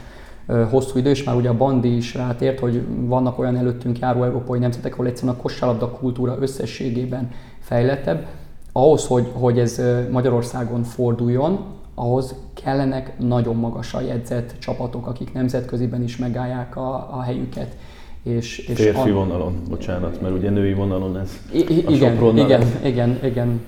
[0.46, 4.22] uh, hosszú idő, és már ugye a Bandi is rátért, hogy vannak olyan előttünk járó
[4.22, 7.30] európai nemzetek, ahol egyszerűen a kosárlabda kultúra összességében
[7.64, 8.26] fejlettebb.
[8.72, 16.16] Ahhoz, hogy, hogy ez Magyarországon forduljon, ahhoz kellenek nagyon magasra jegyzett csapatok, akik nemzetköziben is
[16.16, 17.76] megállják a, a helyüket.
[18.22, 19.14] És, és Férfi a...
[19.14, 23.60] vonalon, bocsánat, mert ugye női vonalon ez I- igen, igen, igen, igen, igen,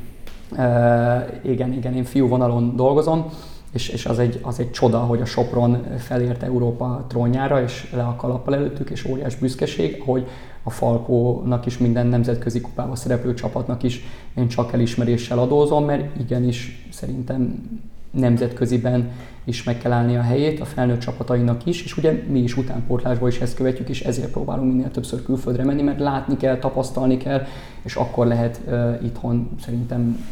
[1.42, 3.30] igen, igen, én fiú vonalon dolgozom,
[3.72, 8.02] és, és az, egy, az egy csoda, hogy a Sopron felért Európa trónjára, és le
[8.02, 10.26] a kalappal előttük, és óriás büszkeség, hogy
[10.62, 14.04] a Falkónak is minden nemzetközi kupába szereplő csapatnak is
[14.34, 17.68] én csak elismeréssel adózom, mert igenis szerintem
[18.10, 19.10] nemzetköziben
[19.44, 23.28] is meg kell állni a helyét, a felnőtt csapatainak is, és ugye mi is utánpótlásból
[23.28, 27.46] is ezt követjük, és ezért próbálunk minél többször külföldre menni, mert látni kell, tapasztalni kell,
[27.82, 30.26] és akkor lehet uh, itthon szerintem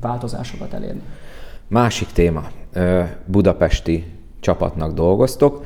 [0.00, 1.02] változásokat elérni.
[1.72, 2.42] Másik téma.
[3.26, 4.04] Budapesti
[4.40, 5.64] csapatnak dolgoztok,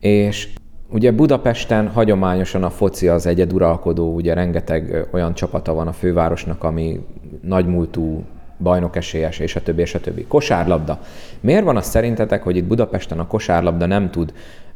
[0.00, 0.48] és
[0.90, 7.00] ugye Budapesten hagyományosan a foci az egyeduralkodó, ugye rengeteg olyan csapata van a fővárosnak, ami
[7.42, 8.24] nagymúltú
[8.58, 10.24] bajnokesélyes, és a többi, és a többi.
[10.24, 11.00] Kosárlabda.
[11.40, 14.32] Miért van az szerintetek, hogy itt Budapesten a kosárlabda nem tud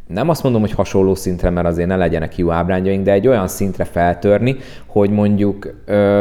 [0.08, 3.48] nem azt mondom, hogy hasonló szintre, mert azért ne legyenek jó ábrányjaink, de egy olyan
[3.48, 4.56] szintre feltörni,
[4.86, 5.74] hogy mondjuk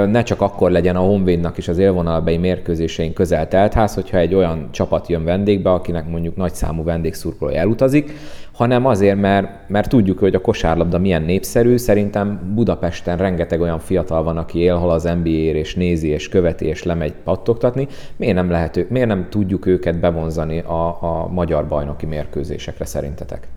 [0.10, 4.68] ne csak akkor legyen a Honvédnak is az élvonalbeli mérkőzéseink közel teltház, hogyha egy olyan
[4.72, 8.12] csapat jön vendégbe, akinek mondjuk nagy számú vendégszurkoló elutazik,
[8.52, 11.78] hanem azért, mert, mert tudjuk, hogy a kosárlabda milyen népszerű.
[11.78, 16.84] Szerintem Budapesten rengeteg olyan fiatal van, aki élhol az nba és nézi, és követi, és
[16.84, 17.88] lemegy pattogtatni.
[18.16, 23.48] Miért nem, lehet, miért nem tudjuk őket bevonzani a, a magyar bajnoki mérkőzésekre szerintetek?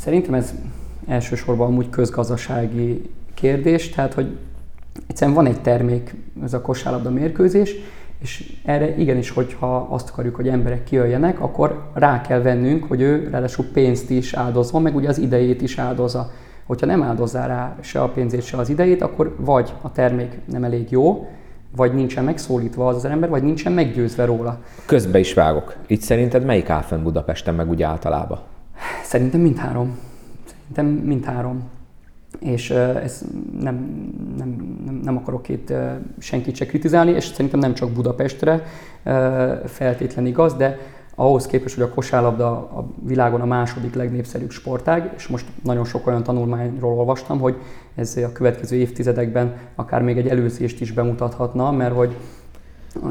[0.00, 0.54] Szerintem ez
[1.06, 4.36] elsősorban amúgy közgazdasági kérdés, tehát hogy
[5.06, 7.74] egyszerűen van egy termék, ez a kosárlabda mérkőzés,
[8.18, 13.28] és erre igenis, hogyha azt akarjuk, hogy emberek kijöjjenek, akkor rá kell vennünk, hogy ő
[13.30, 16.30] ráadásul pénzt is áldozva, meg ugye az idejét is áldozza.
[16.66, 20.64] Hogyha nem áldozzá rá se a pénzét, se az idejét, akkor vagy a termék nem
[20.64, 21.28] elég jó,
[21.76, 24.58] vagy nincsen megszólítva az az ember, vagy nincsen meggyőzve róla.
[24.86, 25.76] Közbe is vágok.
[25.86, 28.40] Itt szerinted melyik áll Budapesten, meg úgy általában?
[29.02, 29.98] Szerintem mindhárom.
[30.60, 31.62] Szerintem mindhárom.
[32.38, 33.24] És ez
[33.60, 33.74] nem,
[34.38, 35.72] nem, nem, nem akarok itt
[36.18, 38.62] senkit se kritizálni, és szerintem nem csak Budapestre
[39.66, 40.78] feltétlen igaz, de
[41.14, 46.06] ahhoz képest, hogy a kosárlabda a világon a második legnépszerűbb sportág, és most nagyon sok
[46.06, 47.56] olyan tanulmányról olvastam, hogy
[47.94, 52.16] ez a következő évtizedekben akár még egy előzést is bemutathatna, mert hogy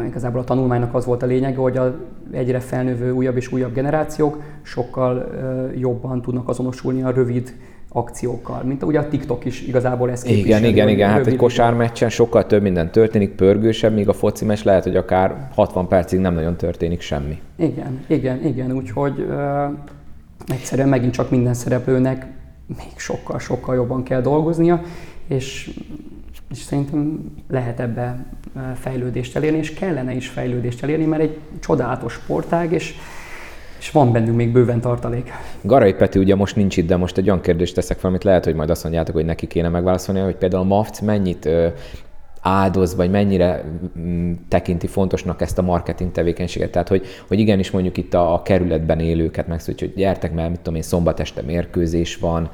[0.07, 1.95] Igazából a tanulmánynak az volt a lényege, hogy a
[2.32, 5.30] egyre felnővő újabb és újabb generációk sokkal
[5.75, 7.53] jobban tudnak azonosulni a rövid
[7.91, 10.49] akciókkal, mint ugye a TikTok is igazából ezt képviseli.
[10.49, 14.63] Igen, igen, igen, hát egy kosármeccsen sokkal több minden történik, pörgősebb, míg a foci meccs
[14.63, 17.39] lehet, hogy akár 60 percig nem nagyon történik semmi.
[17.55, 19.36] Igen, igen, igen, úgyhogy uh,
[20.47, 22.27] egyszerűen megint csak minden szereplőnek
[22.67, 24.82] még sokkal-sokkal jobban kell dolgoznia,
[25.27, 25.71] és
[26.52, 28.26] és szerintem lehet ebbe
[28.76, 32.93] fejlődést elérni, és kellene is fejlődést elérni, mert egy csodálatos sportág, és,
[33.80, 35.32] és van bennünk még bőven tartalék.
[35.62, 38.43] Garai Peti ugye most nincs itt, de most egy olyan kérdést teszek fel, amit lehet,
[38.43, 41.50] hogy majd azt mondjátok, hogy neki kéne megválaszolni, hogy például a MAFC mennyit
[42.41, 43.64] áldoz, vagy mennyire
[44.00, 46.72] mm, tekinti fontosnak ezt a marketing tevékenységet.
[46.72, 50.58] Tehát, hogy, hogy igenis mondjuk itt a, a kerületben élőket megszólítja, hogy gyertek, mert mit
[50.58, 52.50] tudom én, szombat este mérkőzés van,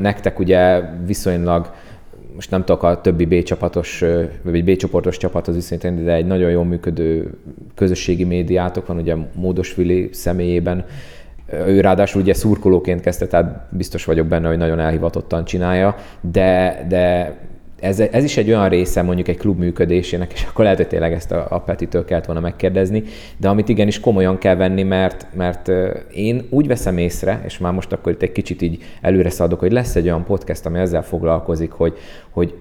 [0.00, 1.72] nektek ugye viszonylag
[2.36, 4.04] most nem tudok a többi B csapatos,
[4.42, 7.30] vagy B csoportos csapathoz viszonyítani, de egy nagyon jól működő
[7.74, 10.84] közösségi médiátok van, ugye Módosvili személyében,
[11.52, 17.34] ő ráadásul ugye szurkolóként kezdte, tehát biztos vagyok benne, hogy nagyon elhivatottan csinálja, de, de
[17.80, 21.12] ez, ez is egy olyan része mondjuk egy klub működésének, és akkor lehet, hogy tényleg
[21.12, 23.02] ezt a, a Petitől kellett volna megkérdezni,
[23.36, 25.70] de amit igenis komolyan kell venni, mert, mert
[26.12, 29.72] én úgy veszem észre, és már most akkor itt egy kicsit így előre szaladok, hogy
[29.72, 31.94] lesz egy olyan podcast, ami ezzel foglalkozik, hogy,
[32.30, 32.54] hogy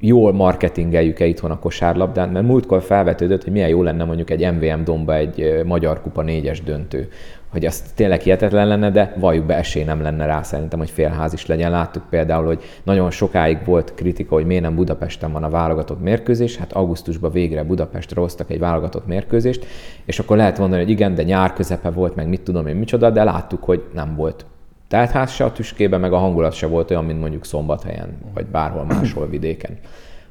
[0.00, 4.84] jól marketingeljük-e itthon a kosárlabdán, mert múltkor felvetődött, hogy milyen jó lenne mondjuk egy MVM
[4.84, 7.08] domba egy Magyar Kupa négyes döntő,
[7.50, 11.32] hogy az tényleg hihetetlen lenne, de valljuk be, esély nem lenne rá szerintem, hogy félház
[11.32, 11.70] is legyen.
[11.70, 16.56] Láttuk például, hogy nagyon sokáig volt kritika, hogy miért nem Budapesten van a válogatott mérkőzés,
[16.56, 19.66] hát augusztusban végre Budapestre hoztak egy válogatott mérkőzést,
[20.04, 23.10] és akkor lehet mondani, hogy igen, de nyár közepe volt, meg mit tudom én micsoda,
[23.10, 24.44] de láttuk, hogy nem volt
[24.88, 28.84] teltház se a tüskében, meg a hangulat se volt olyan, mint mondjuk szombathelyen, vagy bárhol
[28.84, 29.78] máshol vidéken.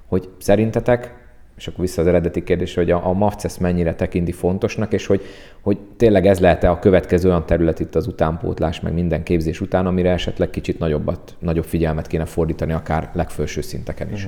[0.07, 1.18] Hogy szerintetek
[1.59, 5.21] és akkor vissza az eredeti kérdés, hogy a, a MAFC mennyire tekinti fontosnak, és hogy,
[5.61, 9.85] hogy tényleg ez lehet-e a következő olyan terület itt az utánpótlás, meg minden képzés után,
[9.85, 14.27] amire esetleg kicsit nagyobbat, nagyobb figyelmet kéne fordítani, akár legfelső szinteken is.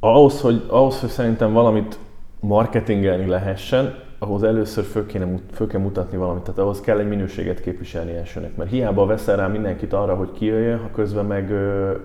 [0.00, 1.98] Ahhoz, hogy, ahhoz, hogy szerintem valamit
[2.40, 7.60] marketingelni lehessen, ahhoz először föl, kéne, föl kell mutatni valamit, tehát ahhoz kell egy minőséget
[7.60, 11.52] képviselni elsőnek, mert hiába veszel rá mindenkit arra, hogy kijöjjön, ha közben meg,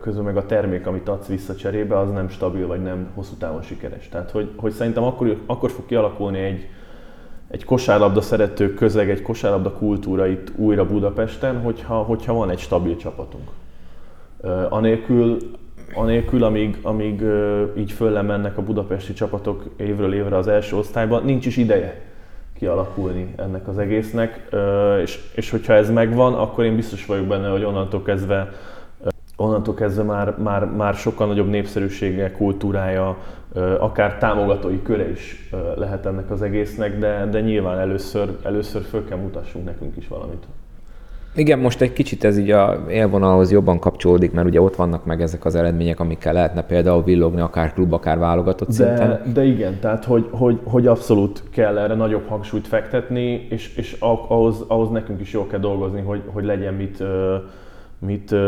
[0.01, 3.61] közben meg a termék, amit adsz vissza cserébe, az nem stabil, vagy nem hosszú távon
[3.61, 4.09] sikeres.
[4.09, 6.67] Tehát, hogy, hogy szerintem akkor, akkor fog kialakulni egy,
[7.47, 12.95] egy kosárlabda szerető közeg, egy kosárlabda kultúra itt újra Budapesten, hogyha, hogyha van egy stabil
[12.95, 13.49] csapatunk.
[14.69, 15.37] Anélkül,
[15.95, 17.23] anélkül, amíg, amíg
[17.77, 22.01] így föllemennek a budapesti csapatok évről évre az első osztályban, nincs is ideje.
[22.57, 24.49] kialakulni ennek az egésznek,
[25.01, 28.49] és, és hogyha ez megvan, akkor én biztos vagyok benne, hogy onnantól kezdve
[29.35, 33.17] onnantól kezdve már, már, már sokkal nagyobb népszerűsége, kultúrája,
[33.79, 39.17] akár támogatói köre is lehet ennek az egésznek, de, de nyilván először, először föl kell
[39.17, 40.43] mutassunk nekünk is valamit.
[41.35, 45.21] Igen, most egy kicsit ez így a élvonalhoz jobban kapcsolódik, mert ugye ott vannak meg
[45.21, 49.21] ezek az eredmények, amikkel lehetne például villogni akár klub, akár válogatott de, szinten.
[49.33, 54.63] De igen, tehát hogy, hogy, hogy abszolút kell erre nagyobb hangsúlyt fektetni, és, és ahhoz,
[54.67, 57.03] ahhoz nekünk is jól kell dolgozni, hogy, hogy legyen mit
[58.05, 58.39] mit uh,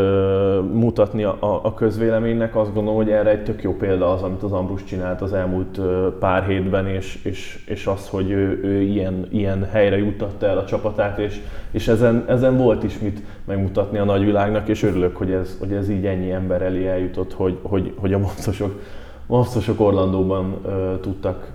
[0.73, 2.55] mutatni a, a közvéleménynek.
[2.55, 5.77] Azt gondolom, hogy erre egy tök jó példa az, amit az Ambrus csinált az elmúlt
[5.77, 10.57] uh, pár hétben, és, és, és az, hogy ő, ő ilyen, ilyen helyre juttatta el
[10.57, 11.41] a csapatát, és,
[11.71, 15.89] és ezen, ezen volt is mit megmutatni a nagyvilágnak, és örülök, hogy ez, hogy ez
[15.89, 18.81] így ennyi ember elé eljutott, hogy, hogy, hogy a mopszosok,
[19.27, 21.51] mopszosok Orlandóban uh, tudtak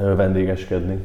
[0.00, 0.98] uh, vendégeskedni.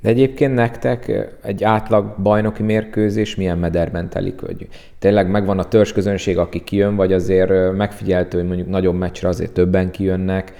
[0.00, 4.40] De egyébként nektek egy átlag bajnoki mérkőzés milyen mederben telik?
[4.40, 4.68] Hogy
[4.98, 9.90] tényleg megvan a közönség, aki kijön, vagy azért megfigyeltő, hogy mondjuk nagyobb meccsre azért többen
[9.90, 10.52] kijönnek?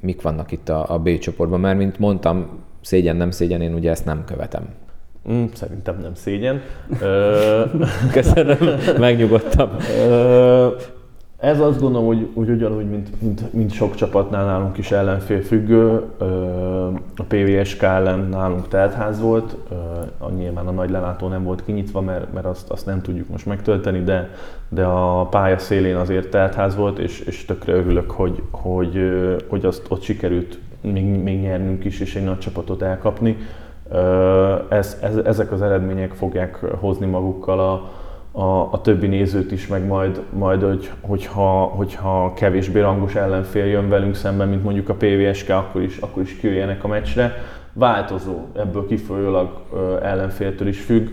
[0.00, 1.60] Mik vannak itt a, a B csoportban?
[1.60, 4.68] Mert mint mondtam, szégyen, nem szégyen, én ugye ezt nem követem.
[5.30, 6.62] Mm, szerintem nem szégyen.
[8.12, 8.58] Köszönöm,
[8.98, 9.76] megnyugodtam.
[11.40, 16.02] Ez azt gondolom, hogy, hogy ugyanúgy, mint, mint, mint sok csapatnál nálunk is ellenfél függő.
[17.16, 19.56] A PVSK ellen nálunk teltház volt,
[20.36, 24.02] nyilván a nagy lelátó nem volt kinyitva, mert, mert azt, azt nem tudjuk most megtölteni,
[24.02, 24.30] de,
[24.68, 28.98] de a pálya szélén azért teltház volt, és, és tökre örülök, hogy, hogy,
[29.48, 33.36] hogy azt ott sikerült még, még nyernünk is, és egy nagy csapatot elkapni.
[34.68, 37.90] Ez, ez, ezek az eredmények fogják hozni magukkal a,
[38.32, 43.88] a, a többi nézőt is, meg majd, majd hogy, hogyha, hogyha kevésbé rangos ellenfél jön
[43.88, 47.34] velünk szemben, mint mondjuk a PVSK, akkor is, akkor is kijöjjenek a meccsre.
[47.72, 49.60] Változó, ebből kifolyólag
[50.02, 51.08] ellenféltől is függ.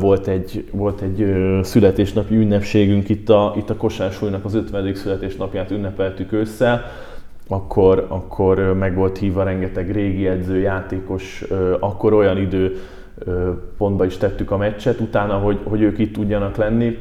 [0.00, 4.94] Volt egy, volt egy születésnapi ünnepségünk itt a, itt a Kosársulnak az 50.
[4.94, 6.84] születésnapját ünnepeltük ősszel,
[7.48, 11.44] akkor, akkor meg volt hívva rengeteg régi edző, játékos,
[11.80, 12.76] akkor olyan idő
[13.76, 16.98] pontba is tettük a meccset utána, hogy, hogy ők itt tudjanak lenni,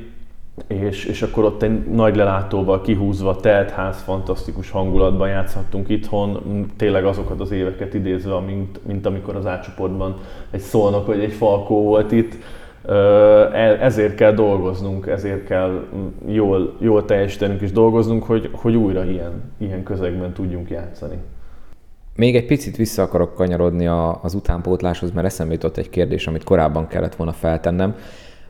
[0.68, 6.42] és, és akkor ott egy nagy lelátóval kihúzva, telt ház, fantasztikus hangulatban játszhattunk itthon,
[6.78, 10.18] tényleg azokat az éveket idézve, mint, mint amikor az átcsoportban
[10.52, 12.36] egy szolnok vagy egy falkó volt itt.
[12.88, 12.94] E,
[13.82, 15.88] ezért kell dolgoznunk, ezért kell
[16.28, 21.18] jól, jól teljesítenünk és dolgoznunk, hogy, hogy újra ilyen, ilyen közegben tudjunk játszani.
[22.20, 23.88] Még egy picit vissza akarok kanyarodni
[24.22, 27.96] az utánpótláshoz, mert eszembe jutott egy kérdés, amit korábban kellett volna feltennem.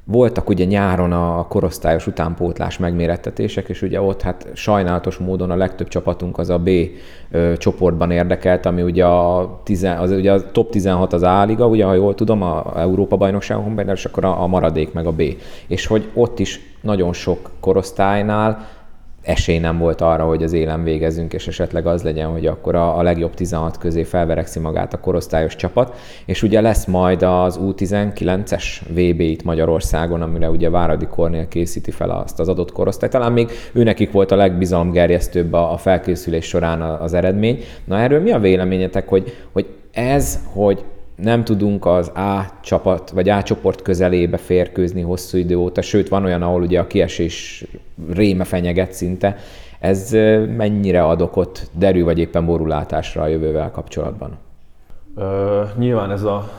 [0.03, 5.87] Voltak ugye nyáron a korosztályos utánpótlás megmérettetések, és ugye ott hát sajnálatos módon a legtöbb
[5.87, 6.69] csapatunk az a B
[7.57, 11.93] csoportban érdekelt, ami ugye a, tizen, az, ugye a top 16 az A-liga, ugye ha
[11.93, 15.21] jól tudom, a Európa bajnokságon, és akkor a, a maradék meg a B.
[15.67, 18.67] És hogy ott is nagyon sok korosztálynál
[19.21, 22.97] esély nem volt arra, hogy az élen végezzünk, és esetleg az legyen, hogy akkor a,
[22.97, 25.95] a legjobb 16 közé felverekszi magát a korosztályos csapat,
[26.25, 32.09] és ugye lesz majd az U19-es VB itt Magyarországon, amire ugye Váradi Kornél készíti fel
[32.09, 33.11] azt az adott korosztályt.
[33.11, 37.63] Talán még őnekik volt a legbizalomgerjesztőbb a, a felkészülés során az eredmény.
[37.85, 40.83] Na erről mi a véleményetek, hogy, hogy ez, hogy
[41.21, 46.23] nem tudunk az A csapat, vagy A csoport közelébe férkőzni hosszú idő óta, sőt van
[46.23, 47.65] olyan, ahol ugye a kiesés
[48.11, 49.35] réme fenyeget szinte.
[49.79, 50.11] Ez
[50.57, 54.37] mennyire ad okot derű vagy éppen borulátásra a jövővel kapcsolatban?
[55.15, 56.49] Ö, nyilván ez a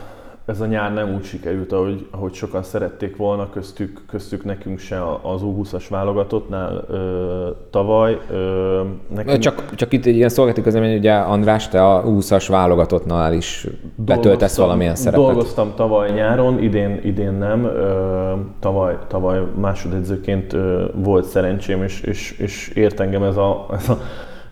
[0.50, 5.02] ez a nyár nem úgy sikerült, ahogy, ahogy sokan szerették volna, köztük, köztük nekünk se
[5.22, 8.18] az U20-as válogatottnál ö, tavaly.
[8.30, 8.82] Ö,
[9.14, 9.38] nekünk...
[9.38, 14.56] csak, csak itt egy ilyen szolgálati közlemény, ugye András, te a U20-as válogatottnál is betöltesz
[14.56, 15.24] valamilyen szerepet.
[15.24, 17.64] Dolgoztam tavaly nyáron, idén, idén nem.
[17.64, 23.88] Ö, tavaly, tavaly másodedzőként ö, volt szerencsém, és, és, és ért engem ez a, ez
[23.88, 23.98] a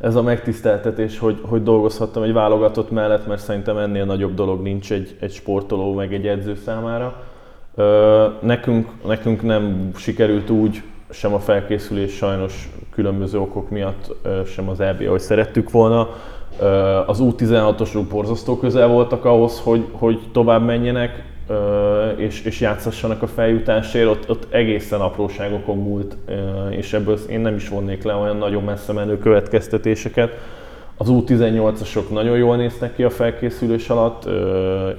[0.00, 4.92] ez a megtiszteltetés, hogy, hogy dolgozhattam egy válogatott mellett, mert szerintem ennél nagyobb dolog nincs
[4.92, 7.22] egy, egy sportoló meg egy edző számára.
[8.40, 14.14] Nekünk, nekünk nem sikerült úgy, sem a felkészülés sajnos különböző okok miatt,
[14.46, 16.08] sem az EB, ahogy szerettük volna.
[17.06, 21.24] Az U16-osok borzasztó közel voltak ahhoz, hogy, hogy tovább menjenek,
[22.16, 26.16] és, és játszassanak a feljutásért, ott, ott egészen apróságokon múlt,
[26.70, 30.32] és ebből én nem is vonnék le olyan nagyon messze menő következtetéseket.
[30.96, 34.28] Az U18-asok nagyon jól néznek ki a felkészülés alatt,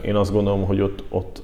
[0.01, 1.41] én azt gondolom, hogy ott, ott,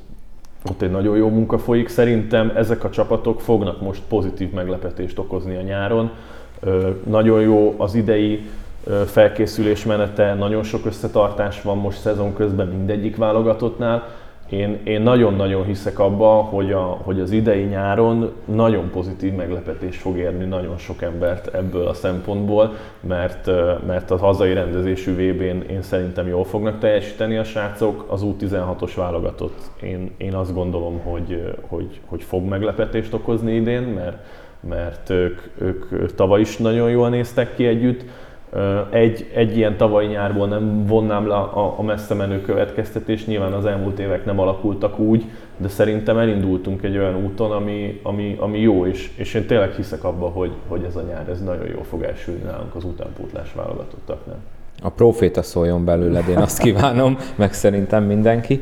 [0.69, 1.87] ott egy nagyon jó munka folyik.
[1.87, 6.11] Szerintem ezek a csapatok fognak most pozitív meglepetést okozni a nyáron.
[7.03, 8.45] Nagyon jó az idei
[9.05, 14.07] felkészülés menete, nagyon sok összetartás van most szezon közben mindegyik válogatottnál.
[14.49, 20.17] Én, én nagyon-nagyon hiszek abba, hogy, a, hogy az idei nyáron nagyon pozitív meglepetés fog
[20.17, 23.49] érni nagyon sok embert ebből a szempontból, mert,
[23.87, 29.71] mert a hazai rendezésű VB-n én szerintem jól fognak teljesíteni a srácok, az U16-os válogatott
[29.81, 34.17] én, én azt gondolom, hogy, hogy, hogy fog meglepetést okozni idén, mert,
[34.59, 35.41] mert ők,
[35.91, 38.05] ők tavaly is nagyon jól néztek ki együtt,
[38.89, 43.65] egy, egy ilyen tavalyi nyárból nem vonnám le a, a messze menő következtetés, nyilván az
[43.65, 45.25] elmúlt évek nem alakultak úgy,
[45.57, 50.03] de szerintem elindultunk egy olyan úton, ami, ami, ami jó, és, és én tényleg hiszek
[50.03, 54.39] abba, hogy, hogy ez a nyár ez nagyon jól fog elsülni nálunk az utánpótlás válogatottaknál.
[54.81, 58.61] A proféta szóljon belőled, én azt kívánom, meg szerintem mindenki.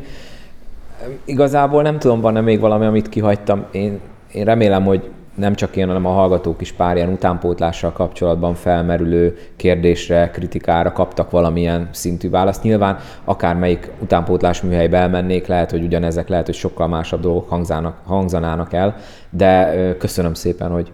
[1.25, 3.65] Igazából nem tudom, van-e még valami, amit kihagytam.
[3.71, 3.99] Én,
[4.31, 9.37] én remélem, hogy nem csak én, hanem a hallgatók is pár ilyen utánpótlással kapcsolatban felmerülő
[9.55, 12.63] kérdésre, kritikára kaptak valamilyen szintű választ.
[12.63, 18.73] Nyilván akármelyik utánpótlás műhelybe elmennék, lehet, hogy ugyanezek, lehet, hogy sokkal másabb dolgok hangzának, hangzanának
[18.73, 18.95] el,
[19.29, 20.91] de köszönöm szépen, hogy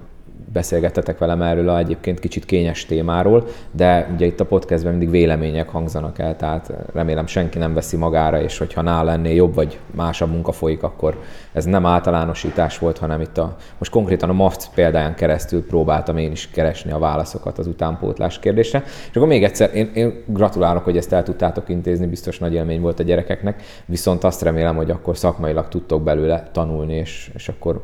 [0.53, 5.69] beszélgettetek velem erről a egyébként kicsit kényes témáról, de ugye itt a podcastben mindig vélemények
[5.69, 10.31] hangzanak el, tehát remélem senki nem veszi magára, és hogyha nála lenné jobb vagy másabb
[10.31, 11.19] munka folyik, akkor
[11.53, 16.31] ez nem általánosítás volt, hanem itt a, most konkrétan a MAFC példáján keresztül próbáltam én
[16.31, 18.83] is keresni a válaszokat az utánpótlás kérdésre.
[18.85, 22.81] És akkor még egyszer, én, én gratulálok, hogy ezt el tudtátok intézni, biztos nagy élmény
[22.81, 27.81] volt a gyerekeknek, viszont azt remélem, hogy akkor szakmailag tudtok belőle tanulni, és, és akkor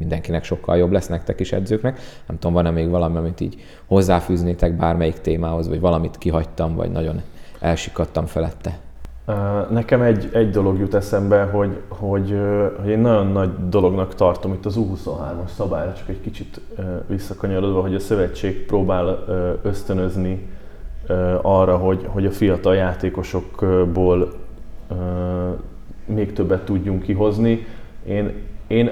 [0.00, 1.98] mindenkinek sokkal jobb lesz nektek is edzőknek.
[2.26, 7.22] Nem tudom, van-e még valami, amit így hozzáfűznétek bármelyik témához, vagy valamit kihagytam, vagy nagyon
[7.60, 8.78] elsikadtam felette?
[9.70, 12.38] Nekem egy, egy dolog jut eszembe, hogy, hogy,
[12.80, 16.60] hogy én nagyon nagy dolognak tartom itt az U23-as szabályra, csak egy kicsit
[17.06, 19.24] visszakanyarodva, hogy a szövetség próbál
[19.62, 20.48] ösztönözni
[21.42, 24.32] arra, hogy, hogy a fiatal játékosokból
[26.06, 27.66] még többet tudjunk kihozni.
[28.06, 28.32] Én,
[28.66, 28.90] én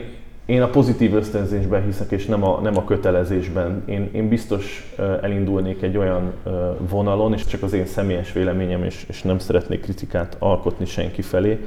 [0.48, 3.82] én a pozitív ösztönzésben hiszek, és nem a, nem a kötelezésben.
[3.86, 6.32] Én, én biztos elindulnék egy olyan
[6.78, 11.66] vonalon, és csak az én személyes véleményem, és, és nem szeretnék kritikát alkotni senki felé,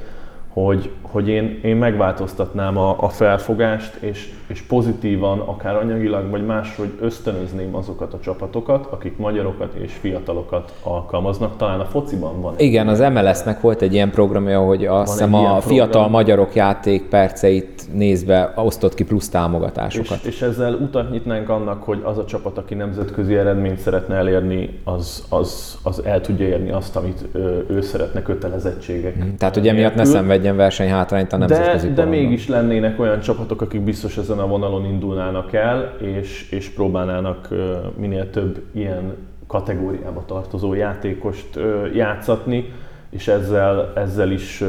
[0.52, 6.92] hogy, hogy én, én megváltoztatnám a, a felfogást, és, és pozitívan, akár anyagilag, vagy máshogy
[7.00, 11.56] ösztönözném azokat a csapatokat, akik magyarokat és fiatalokat alkalmaznak.
[11.56, 12.54] Talán a fociban van.
[12.56, 15.60] Igen, az MLS-nek volt egy ilyen programja, hogy azt hiszem a program.
[15.60, 20.18] fiatal magyarok játékperceit nézve osztott ki plusz támogatásokat.
[20.22, 24.80] És, és ezzel utat nyitnánk annak, hogy az a csapat, aki nemzetközi eredményt szeretne elérni,
[24.84, 29.14] az, az, az el tudja érni azt, amit ő, ő szeretne kötelezettségek.
[29.14, 33.20] Hmm, tehát, hogy emiatt ne szenvedj legyen versenyhátrányt a nemzetközi De, de mégis lennének olyan
[33.20, 37.48] csapatok, akik biztos ezen a vonalon indulnának el, és, és próbálnának
[37.96, 39.16] minél több ilyen
[39.46, 41.60] kategóriába tartozó játékost
[41.94, 42.72] játszatni,
[43.10, 44.64] és ezzel, ezzel is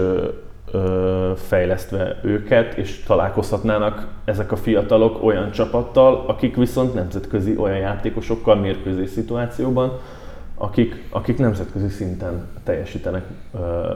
[1.36, 9.10] fejlesztve őket, és találkozhatnának ezek a fiatalok olyan csapattal, akik viszont nemzetközi olyan játékosokkal mérkőzés
[9.10, 9.92] szituációban,
[10.56, 13.24] akik, akik nemzetközi szinten teljesítenek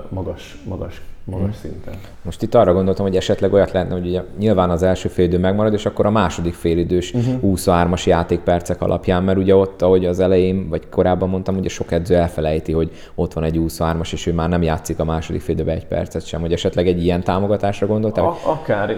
[0.09, 1.71] magas, magas magas hmm.
[1.71, 1.93] szinten.
[2.21, 5.73] Most itt arra gondoltam, hogy esetleg olyat lehetne, hogy ugye nyilván az első félidő megmarad,
[5.73, 7.33] és akkor a második félidős uh-huh.
[7.33, 7.53] Mhm.
[7.53, 12.15] 23-as játékpercek alapján, mert ugye ott, ahogy az elején, vagy korábban mondtam, ugye sok edző
[12.15, 15.85] elfelejti, hogy ott van egy 23-as, és ő már nem játszik a második félidőben egy
[15.85, 18.25] percet sem, hogy esetleg egy ilyen támogatásra gondoltál?
[18.25, 18.89] A- akár.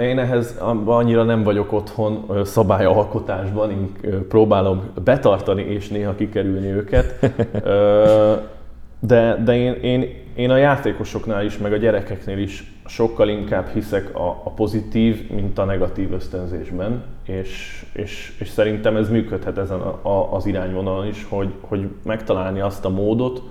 [0.00, 3.90] Én ehhez annyira nem vagyok otthon szabályalkotásban, én
[4.28, 7.14] próbálom betartani és néha kikerülni őket.
[9.00, 10.08] De, de én, én,
[10.40, 15.58] én a játékosoknál is, meg a gyerekeknél is sokkal inkább hiszek a, a pozitív, mint
[15.58, 21.26] a negatív ösztönzésben, és, és, és szerintem ez működhet ezen a, a, az irányvonalon is,
[21.28, 23.42] hogy, hogy megtalálni azt a módot,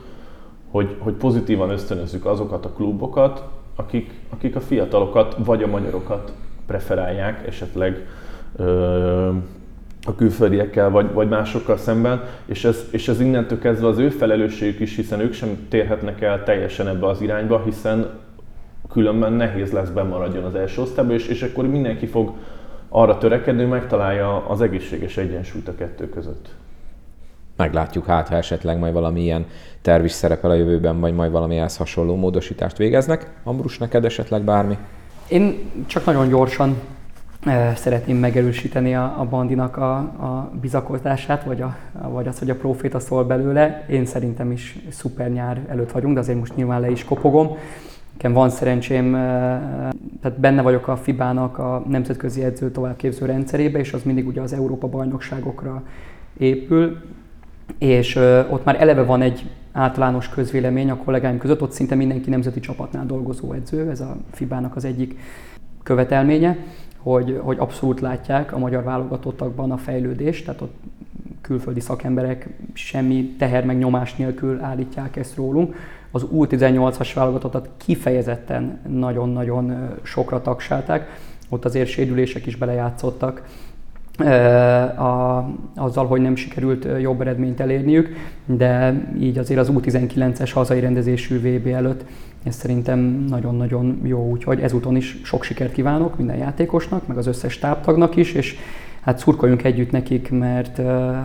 [0.72, 3.44] hogy, hogy pozitívan ösztönözzük azokat a klubokat,
[3.76, 6.34] akik, akik a fiatalokat vagy a magyarokat
[6.66, 8.08] preferálják, esetleg
[10.06, 14.80] a külföldiekkel vagy, vagy másokkal szemben, és ez, és ez innentől kezdve az ő felelősségük
[14.80, 18.10] is, hiszen ők sem térhetnek el teljesen ebbe az irányba, hiszen
[18.90, 22.34] különben nehéz lesz bemaradjon az első osztályba, és, és akkor mindenki fog
[22.90, 26.50] arra törekedni, hogy megtalálja az egészséges egyensúlyt a kettő között.
[27.56, 29.46] Meglátjuk hát, ha esetleg majd valami ilyen
[29.82, 33.32] terv is szerepel a jövőben, vagy majd valami ehhez hasonló módosítást végeznek.
[33.44, 34.78] Ambrus, neked esetleg bármi?
[35.28, 36.76] Én csak nagyon gyorsan
[37.76, 41.76] szeretném megerősíteni a, a bandinak a, a bizakozását, vagy, a,
[42.10, 43.86] vagy az, hogy a proféta szól belőle.
[43.90, 47.58] Én szerintem is szuper nyár előtt vagyunk, de azért most nyilván le is kopogom.
[48.14, 49.12] Nekem van szerencsém,
[50.22, 54.54] tehát benne vagyok a FIBA-nak a nemzetközi edző továbbképző rendszerébe, és az mindig ugye az
[54.54, 55.84] Európa bajnokságokra
[56.38, 56.98] épül.
[57.78, 58.16] és
[58.50, 63.06] ott már eleve van egy általános közvélemény a kollégáim között, ott szinte mindenki nemzeti csapatnál
[63.06, 65.20] dolgozó edző, ez a FIBának az egyik
[65.84, 66.58] követelménye,
[67.02, 70.74] hogy, hogy abszolút látják a magyar válogatottakban a fejlődést, tehát ott
[71.42, 75.76] külföldi szakemberek semmi teher meg nyomás nélkül állítják ezt rólunk.
[76.12, 81.08] Az U18-as válogatottat kifejezetten nagyon-nagyon sokra tagsálták,
[81.50, 83.44] ott azért sérülések is belejátszottak,
[84.20, 88.10] a, azzal, hogy nem sikerült jobb eredményt elérniük,
[88.46, 92.04] de így azért az U19-es hazai rendezésű VB előtt
[92.44, 93.00] ez szerintem
[93.30, 98.34] nagyon-nagyon jó, úgyhogy ezúton is sok sikert kívánok minden játékosnak, meg az összes táptagnak is,
[98.34, 98.56] és
[99.02, 100.78] hát szurkoljunk együtt nekik, mert,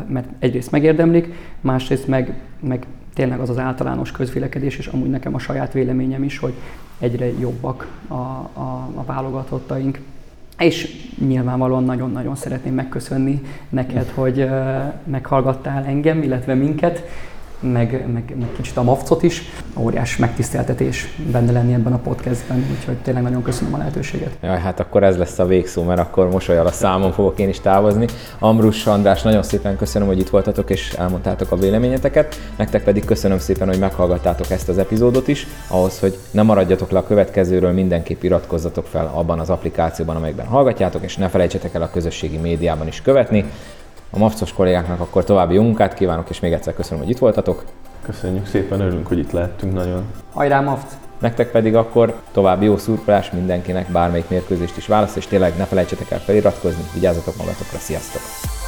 [0.09, 5.39] mert egyrészt megérdemlik, másrészt meg, meg tényleg az az általános közvélekedés, és amúgy nekem a
[5.39, 6.55] saját véleményem is, hogy
[6.99, 10.01] egyre jobbak a, a, a válogatottaink.
[10.59, 14.49] És nyilvánvalóan nagyon-nagyon szeretném megköszönni neked, hogy
[15.05, 17.03] meghallgattál engem, illetve minket,
[17.73, 19.43] meg, meg, meg kicsit a Mavcot is.
[19.77, 24.31] Óriás megtiszteltetés benne lenni ebben a podcastben, úgyhogy tényleg nagyon köszönöm a lehetőséget.
[24.43, 27.61] Jaj, hát akkor ez lesz a végszó, mert akkor mosolyal a számon fogok én is
[27.61, 28.07] távozni.
[28.39, 32.41] Ambrus András, nagyon szépen köszönöm, hogy itt voltatok és elmondtátok a véleményeteket.
[32.57, 35.47] Nektek pedig köszönöm szépen, hogy meghallgattátok ezt az epizódot is.
[35.69, 41.03] Ahhoz, hogy ne maradjatok le a következőről, mindenképp iratkozzatok fel abban az applikációban, amelyben hallgatjátok,
[41.03, 43.45] és ne felejtsetek el a közösségi médiában is követni
[44.15, 47.65] a mafcos kollégáknak akkor további jó munkát kívánok, és még egyszer köszönöm, hogy itt voltatok.
[48.03, 50.05] Köszönjük szépen, örülünk, hogy itt lehettünk nagyon.
[50.33, 50.97] Hajrá, Maft!
[51.19, 56.11] Nektek pedig akkor további jó szurkolás mindenkinek, bármelyik mérkőzést is választ, és tényleg ne felejtsetek
[56.11, 58.64] el feliratkozni, vigyázzatok magatokra, sziasztok!